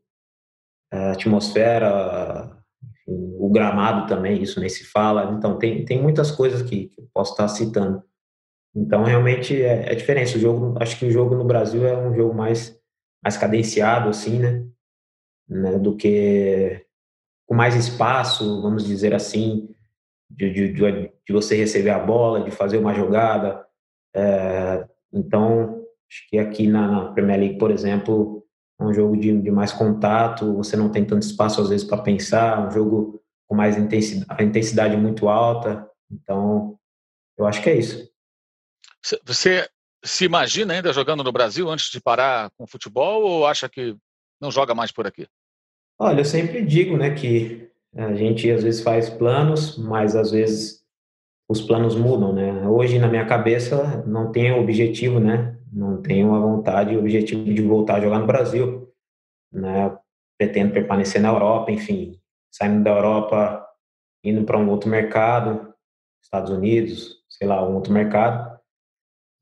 a 0.92 1.12
atmosfera, 1.12 2.60
enfim, 2.84 3.36
o 3.38 3.50
gramado 3.52 4.08
também, 4.08 4.42
isso 4.42 4.60
nem 4.60 4.70
se 4.70 4.84
fala. 4.84 5.32
Então, 5.32 5.60
tem, 5.60 5.86
tem 5.86 6.02
muitas 6.02 6.32
coisas 6.32 6.64
que, 6.64 6.88
que 6.88 7.00
eu 7.00 7.08
posso 7.14 7.34
estar 7.34 7.48
citando. 7.48 8.04
Então, 8.76 9.04
realmente 9.04 9.62
é, 9.62 9.92
é 9.92 9.96
diferente. 9.96 10.38
O 10.38 10.40
jogo, 10.40 10.76
acho 10.82 11.00
que 11.00 11.06
o 11.06 11.12
jogo 11.12 11.36
no 11.36 11.46
Brasil 11.46 11.88
é 11.88 11.96
um 11.98 12.14
jogo 12.14 12.34
mais, 12.34 12.78
mais 13.24 13.38
cadenciado, 13.38 14.10
assim, 14.10 14.40
né? 14.40 14.66
né? 15.48 15.80
Do 15.80 15.96
que 15.96 16.86
com 17.48 17.56
mais 17.56 17.76
espaço, 17.76 18.62
vamos 18.62 18.86
dizer 18.86 19.14
assim, 19.14 19.70
de, 20.30 20.52
de, 20.52 20.74
de 20.74 21.34
você 21.34 21.56
receber 21.56 21.92
a 21.92 22.00
bola, 22.00 22.44
de 22.44 22.52
fazer 22.52 22.78
uma 22.78 22.94
jogada. 22.94 23.66
É, 24.16 24.86
então, 25.14 25.86
acho 26.10 26.28
que 26.30 26.38
aqui 26.38 26.68
na, 26.68 26.88
na, 26.88 27.12
Premier 27.14 27.40
League, 27.40 27.58
por 27.58 27.72
exemplo, 27.72 28.44
é 28.80 28.84
um 28.84 28.94
jogo 28.94 29.16
de, 29.16 29.40
de 29.40 29.52
mais 29.52 29.72
contato, 29.72 30.56
você 30.56 30.76
não 30.76 30.90
tem 30.90 31.06
tanto 31.06 31.22
espaço 31.22 31.62
às 31.62 31.70
vezes 31.70 31.86
para 31.86 32.02
pensar, 32.02 32.68
um 32.68 32.72
jogo 32.72 33.22
com 33.48 33.56
mais 33.56 33.78
intensidade, 33.78 34.44
intensidade 34.44 34.98
muito 34.98 35.30
alta. 35.30 35.88
Então, 36.12 36.78
eu 37.38 37.46
acho 37.46 37.62
que 37.62 37.70
é 37.70 37.78
isso. 37.78 38.10
Você 39.26 39.70
se 40.04 40.26
imagina 40.26 40.74
ainda 40.74 40.94
jogando 40.94 41.24
no 41.24 41.32
Brasil 41.32 41.70
antes 41.70 41.92
de 41.92 42.02
parar 42.02 42.50
com 42.58 42.64
o 42.64 42.68
futebol 42.68 43.24
ou 43.24 43.48
acha 43.48 43.70
que 43.70 43.96
não 44.40 44.52
joga 44.52 44.74
mais 44.74 44.92
por 44.92 45.06
aqui? 45.06 45.28
Olha, 46.00 46.22
eu 46.22 46.26
sempre 46.26 46.64
digo, 46.64 46.98
né, 46.98 47.14
que 47.14 47.70
a 47.96 48.14
gente 48.14 48.50
às 48.52 48.64
vezes 48.64 48.82
faz 48.82 49.10
planos, 49.10 49.78
mas 49.78 50.16
às 50.16 50.32
vezes 50.32 50.84
os 51.48 51.62
planos 51.62 51.96
mudam, 51.96 52.34
né? 52.34 52.68
Hoje 52.68 53.00
na 53.00 53.08
minha 53.08 53.26
cabeça 53.26 54.04
não 54.06 54.32
tenho 54.32 54.60
objetivo, 54.60 55.20
né? 55.20 55.58
Não 55.72 56.02
tenho 56.02 56.34
a 56.34 56.40
vontade 56.40 56.94
e 56.94 56.98
objetivo 56.98 57.46
de 57.46 57.62
voltar 57.62 57.96
a 57.96 58.02
jogar 58.02 58.20
no 58.20 58.28
Brasil, 58.28 58.92
né? 59.52 59.96
Pretendo 60.38 60.74
permanecer 60.74 61.22
na 61.22 61.30
Europa, 61.30 61.72
enfim, 61.72 62.20
saindo 62.52 62.84
da 62.84 62.92
Europa, 62.92 63.66
indo 64.24 64.44
para 64.44 64.58
um 64.58 64.70
outro 64.70 64.90
mercado, 64.90 65.74
Estados 66.22 66.52
Unidos, 66.52 67.24
sei 67.30 67.48
lá, 67.48 67.66
um 67.66 67.76
outro 67.76 67.94
mercado. 67.94 68.55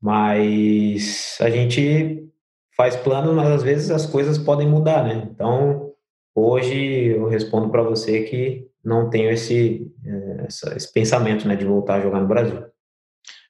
Mas 0.04 1.38
a 1.40 1.48
gente 1.48 2.30
faz 2.76 2.94
planos, 2.94 3.34
mas 3.34 3.48
às 3.48 3.62
vezes 3.62 3.90
as 3.90 4.04
coisas 4.04 4.36
podem 4.36 4.68
mudar, 4.68 5.02
né? 5.02 5.26
Então, 5.30 5.94
hoje 6.34 7.06
eu 7.06 7.26
respondo 7.26 7.70
para 7.70 7.82
você 7.82 8.22
que 8.24 8.68
não 8.84 9.08
tenho 9.08 9.30
esse, 9.30 9.90
eh, 10.04 10.46
esse 10.76 10.92
pensamento 10.92 11.48
né, 11.48 11.56
de 11.56 11.64
voltar 11.64 11.94
a 11.94 12.00
jogar 12.02 12.20
no 12.20 12.28
Brasil. 12.28 12.66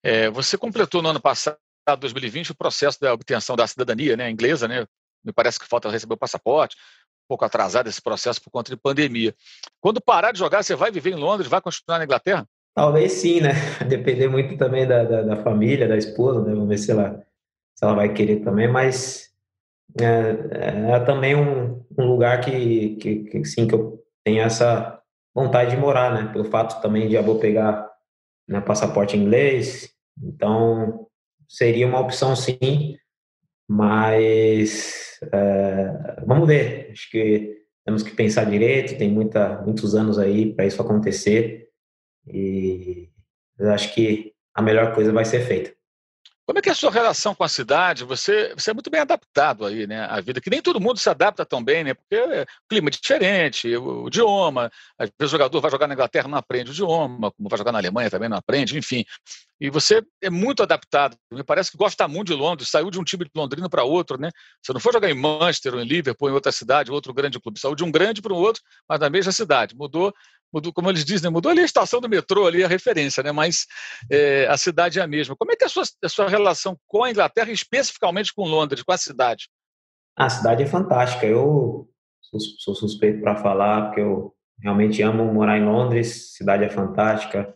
É, 0.00 0.30
você 0.30 0.56
completou 0.56 1.02
no 1.02 1.08
ano 1.08 1.20
passado, 1.20 1.58
2020, 1.98 2.52
o 2.52 2.56
processo 2.56 3.00
da 3.00 3.12
obtenção 3.12 3.56
da 3.56 3.66
cidadania 3.66 4.16
né, 4.16 4.30
inglesa, 4.30 4.68
né? 4.68 4.86
Me 5.24 5.32
parece 5.32 5.58
que 5.58 5.66
falta 5.66 5.90
receber 5.90 6.14
o 6.14 6.18
passaporte, 6.18 6.76
um 7.24 7.26
pouco 7.30 7.44
atrasado 7.44 7.88
esse 7.88 8.00
processo 8.00 8.40
por 8.40 8.52
conta 8.52 8.70
de 8.70 8.80
pandemia. 8.80 9.34
Quando 9.80 10.00
parar 10.00 10.30
de 10.30 10.38
jogar, 10.38 10.62
você 10.62 10.76
vai 10.76 10.92
viver 10.92 11.10
em 11.10 11.16
Londres, 11.16 11.50
vai 11.50 11.60
continuar 11.60 11.98
na 11.98 12.04
Inglaterra? 12.04 12.46
Talvez 12.74 13.12
sim, 13.12 13.40
né? 13.40 13.50
Depender 13.88 14.28
muito 14.28 14.56
também 14.56 14.86
da, 14.86 15.04
da, 15.04 15.22
da 15.22 15.36
família, 15.36 15.86
da 15.86 15.96
esposa, 15.96 16.42
né? 16.42 16.52
Vamos 16.52 16.68
ver 16.68 16.78
se 16.78 16.90
ela, 16.90 17.24
se 17.74 17.84
ela 17.84 17.94
vai 17.94 18.12
querer 18.12 18.40
também, 18.40 18.66
mas 18.68 19.32
é, 20.00 20.04
é, 20.04 20.90
é 20.90 21.00
também 21.00 21.36
um, 21.36 21.84
um 21.96 22.06
lugar 22.06 22.40
que, 22.40 22.96
que, 22.96 23.24
que, 23.24 23.44
sim, 23.44 23.68
que 23.68 23.74
eu 23.74 24.02
tenho 24.24 24.42
essa 24.42 25.00
vontade 25.32 25.70
de 25.70 25.76
morar, 25.76 26.12
né? 26.12 26.32
Pelo 26.32 26.44
fato 26.46 26.82
também 26.82 27.06
de 27.06 27.14
já 27.14 27.22
vou 27.22 27.38
pegar 27.38 27.88
né, 28.48 28.60
passaporte 28.60 29.16
inglês, 29.16 29.90
então 30.20 31.06
seria 31.48 31.86
uma 31.86 32.00
opção 32.00 32.34
sim, 32.34 32.96
mas 33.68 35.18
é, 35.32 36.22
vamos 36.26 36.48
ver. 36.48 36.90
Acho 36.90 37.10
que 37.10 37.54
temos 37.84 38.02
que 38.02 38.10
pensar 38.10 38.44
direito, 38.44 38.98
tem 38.98 39.10
muita, 39.10 39.62
muitos 39.62 39.94
anos 39.94 40.18
aí 40.18 40.52
para 40.52 40.66
isso 40.66 40.82
acontecer 40.82 41.63
e 42.26 43.08
eu 43.58 43.72
acho 43.72 43.94
que 43.94 44.32
a 44.54 44.62
melhor 44.62 44.94
coisa 44.94 45.12
vai 45.12 45.24
ser 45.24 45.46
feita. 45.46 45.74
Como 46.46 46.58
é 46.58 46.62
que 46.62 46.68
é 46.68 46.72
a 46.72 46.74
sua 46.74 46.90
relação 46.90 47.34
com 47.34 47.42
a 47.42 47.48
cidade? 47.48 48.04
Você, 48.04 48.52
você 48.54 48.70
é 48.70 48.74
muito 48.74 48.90
bem 48.90 49.00
adaptado 49.00 49.64
aí, 49.64 49.86
né? 49.86 50.04
A 50.04 50.20
vida, 50.20 50.42
que 50.42 50.50
nem 50.50 50.60
todo 50.60 50.80
mundo 50.80 50.98
se 50.98 51.08
adapta 51.08 51.44
tão 51.44 51.64
bem, 51.64 51.82
né? 51.82 51.94
Porque 51.94 52.16
o 52.16 52.68
clima 52.68 52.88
é 52.88 52.90
diferente, 52.90 53.74
o, 53.76 54.02
o 54.02 54.08
idioma. 54.08 54.70
O 55.18 55.26
jogador 55.26 55.58
vai 55.62 55.70
jogar 55.70 55.86
na 55.86 55.94
Inglaterra 55.94 56.28
não 56.28 56.36
aprende 56.36 56.70
o 56.70 56.74
idioma, 56.74 57.32
como 57.32 57.48
vai 57.48 57.56
jogar 57.56 57.72
na 57.72 57.78
Alemanha 57.78 58.10
também 58.10 58.28
não 58.28 58.36
aprende, 58.36 58.76
enfim. 58.76 59.06
E 59.60 59.70
você 59.70 60.02
é 60.22 60.28
muito 60.28 60.62
adaptado. 60.62 61.16
Me 61.32 61.44
parece 61.44 61.70
que 61.70 61.76
gosta 61.76 62.08
muito 62.08 62.28
de 62.28 62.34
Londres, 62.34 62.68
saiu 62.68 62.90
de 62.90 62.98
um 62.98 63.04
time 63.04 63.24
de 63.24 63.30
Londrina 63.34 63.68
para 63.68 63.84
outro, 63.84 64.20
né? 64.20 64.30
Você 64.62 64.72
não 64.72 64.80
foi 64.80 64.92
jogar 64.92 65.10
em 65.10 65.14
Manchester 65.14 65.74
ou 65.74 65.80
em 65.80 65.86
Liverpool, 65.86 66.28
em 66.28 66.32
outra 66.32 66.50
cidade, 66.50 66.90
outro 66.90 67.14
grande 67.14 67.40
clube. 67.40 67.60
Saiu 67.60 67.74
de 67.74 67.84
um 67.84 67.90
grande 67.90 68.20
para 68.20 68.32
o 68.32 68.36
outro, 68.36 68.62
mas 68.88 69.00
na 69.00 69.08
mesma 69.08 69.32
cidade. 69.32 69.74
Mudou 69.76 70.12
mudou, 70.54 70.72
como 70.72 70.88
eles 70.88 71.04
dizem, 71.04 71.28
né, 71.28 71.34
mudou 71.34 71.50
ali 71.50 71.60
a 71.60 71.64
estação 71.64 72.00
do 72.00 72.08
metrô, 72.08 72.46
ali 72.46 72.62
a 72.62 72.68
referência, 72.68 73.22
né? 73.24 73.32
mas 73.32 73.66
é, 74.08 74.46
a 74.46 74.56
cidade 74.56 75.00
é 75.00 75.02
a 75.02 75.06
mesma. 75.06 75.34
Como 75.34 75.50
é 75.50 75.56
que 75.56 75.64
é 75.64 75.66
a 75.66 75.70
sua, 75.70 75.82
a 76.02 76.08
sua 76.08 76.28
relação 76.28 76.78
com 76.86 77.02
a 77.02 77.10
Inglaterra, 77.10 77.50
especificamente 77.50 78.32
com 78.32 78.44
Londres, 78.44 78.84
com 78.84 78.92
a 78.92 78.96
cidade? 78.96 79.48
A 80.16 80.30
cidade 80.30 80.62
é 80.62 80.66
fantástica. 80.66 81.26
Eu 81.26 81.88
sou 82.58 82.74
suspeito 82.74 83.20
para 83.20 83.36
falar, 83.36 83.86
porque 83.86 84.00
eu 84.00 84.32
realmente 84.62 85.02
amo 85.02 85.24
morar 85.32 85.58
em 85.58 85.64
Londres. 85.64 86.34
Cidade 86.34 86.64
é 86.64 86.70
fantástica, 86.70 87.52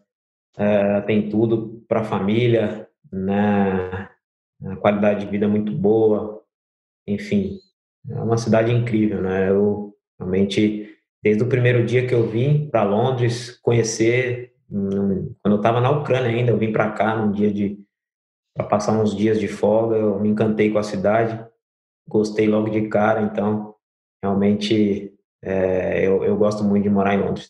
é, 0.56 1.00
tem 1.02 1.28
tudo 1.28 1.84
para 1.88 2.00
a 2.00 2.04
família, 2.04 2.88
né? 3.12 4.08
A 4.64 4.76
qualidade 4.76 5.24
de 5.24 5.30
vida 5.30 5.46
é 5.46 5.48
muito 5.48 5.72
boa, 5.72 6.42
enfim, 7.06 7.58
é 8.11 8.20
uma 8.20 8.37
cidade 8.37 8.72
incrível, 8.72 9.22
né? 9.22 9.48
Eu 9.48 9.94
realmente 10.18 10.88
desde 11.22 11.42
o 11.42 11.48
primeiro 11.48 11.84
dia 11.84 12.06
que 12.06 12.14
eu 12.14 12.26
vim 12.28 12.68
para 12.68 12.82
Londres 12.82 13.58
conhecer, 13.62 14.54
quando 14.70 15.37
eu 15.44 15.56
estava 15.56 15.80
na 15.80 15.90
Ucrânia 15.90 16.28
ainda, 16.28 16.50
eu 16.50 16.58
vim 16.58 16.72
para 16.72 16.90
cá 16.90 17.16
num 17.16 17.32
dia 17.32 17.52
de 17.52 17.78
para 18.54 18.66
passar 18.66 18.92
uns 18.92 19.14
dias 19.14 19.38
de 19.38 19.46
folga, 19.46 19.96
eu 19.96 20.18
me 20.18 20.28
encantei 20.28 20.70
com 20.70 20.78
a 20.78 20.82
cidade, 20.82 21.40
gostei 22.08 22.48
logo 22.48 22.68
de 22.68 22.88
cara, 22.88 23.22
então 23.22 23.76
realmente 24.20 25.12
é, 25.42 26.04
eu, 26.04 26.24
eu 26.24 26.37
gosto 26.37 26.64
muito 26.64 26.82
de 26.82 26.90
morar 26.90 27.14
em 27.14 27.20
Londres. 27.20 27.46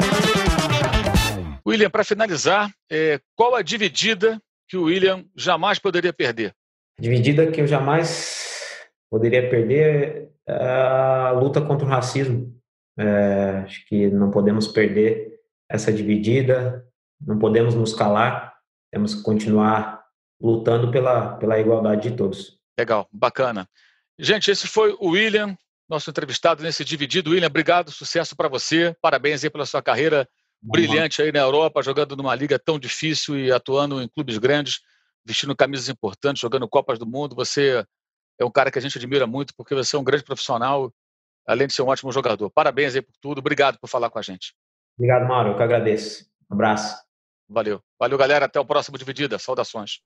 William, 1.68 1.90
para 1.90 2.04
finalizar, 2.04 2.72
é, 2.90 3.20
qual 3.34 3.54
a 3.54 3.62
dividida 3.62 4.40
que 4.68 4.76
o 4.76 4.84
William 4.84 5.24
jamais 5.36 5.78
poderia 5.78 6.12
perder? 6.12 6.54
Dividida 7.00 7.50
que 7.50 7.60
eu 7.60 7.66
jamais 7.66 8.86
poderia 9.10 9.48
perder 9.48 10.30
é 10.46 10.54
a 10.54 11.30
luta 11.32 11.60
contra 11.60 11.86
o 11.86 11.88
racismo 11.88 12.58
é, 12.98 13.62
acho 13.64 13.86
que 13.86 14.08
não 14.08 14.30
podemos 14.30 14.66
perder 14.66 15.38
essa 15.70 15.92
dividida, 15.92 16.84
não 17.20 17.38
podemos 17.38 17.74
nos 17.74 17.94
calar, 17.94 18.54
temos 18.92 19.14
que 19.14 19.22
continuar 19.22 20.04
lutando 20.42 20.90
pela, 20.90 21.36
pela 21.36 21.60
igualdade 21.60 22.10
de 22.10 22.16
todos. 22.16 22.58
Legal, 22.78 23.08
bacana. 23.12 23.68
Gente, 24.18 24.50
esse 24.50 24.66
foi 24.66 24.96
o 24.98 25.10
William, 25.10 25.56
nosso 25.88 26.10
entrevistado 26.10 26.62
nesse 26.62 26.84
dividido. 26.84 27.30
William, 27.30 27.46
obrigado, 27.46 27.92
sucesso 27.92 28.34
para 28.34 28.48
você, 28.48 28.96
parabéns 29.00 29.44
aí 29.44 29.50
pela 29.50 29.66
sua 29.66 29.82
carreira 29.82 30.28
brilhante 30.60 31.22
aí 31.22 31.32
na 31.32 31.40
Europa, 31.40 31.82
jogando 31.82 32.16
numa 32.16 32.34
liga 32.34 32.58
tão 32.58 32.78
difícil 32.78 33.38
e 33.38 33.52
atuando 33.52 34.02
em 34.02 34.08
clubes 34.08 34.38
grandes, 34.38 34.80
vestindo 35.24 35.54
camisas 35.56 35.88
importantes, 35.88 36.40
jogando 36.40 36.68
Copas 36.68 36.98
do 36.98 37.06
Mundo. 37.06 37.34
Você 37.36 37.84
é 38.38 38.44
um 38.44 38.50
cara 38.50 38.70
que 38.70 38.78
a 38.78 38.82
gente 38.82 38.98
admira 38.98 39.26
muito 39.26 39.54
porque 39.56 39.74
você 39.74 39.96
é 39.96 39.98
um 39.98 40.04
grande 40.04 40.24
profissional 40.24 40.92
além 41.46 41.66
de 41.66 41.72
ser 41.72 41.82
um 41.82 41.88
ótimo 41.88 42.12
jogador. 42.12 42.50
Parabéns 42.50 42.94
aí 42.94 43.00
por 43.00 43.14
tudo. 43.20 43.38
Obrigado 43.38 43.78
por 43.80 43.88
falar 43.88 44.10
com 44.10 44.18
a 44.18 44.22
gente. 44.22 44.54
Obrigado, 44.98 45.26
Mauro. 45.26 45.50
Eu 45.50 45.56
que 45.56 45.62
agradeço. 45.62 46.26
Um 46.50 46.54
abraço. 46.54 47.02
Valeu. 47.48 47.82
Valeu, 47.98 48.18
galera. 48.18 48.44
Até 48.44 48.60
o 48.60 48.66
próximo 48.66 48.98
Dividida. 48.98 49.38
Saudações. 49.38 50.00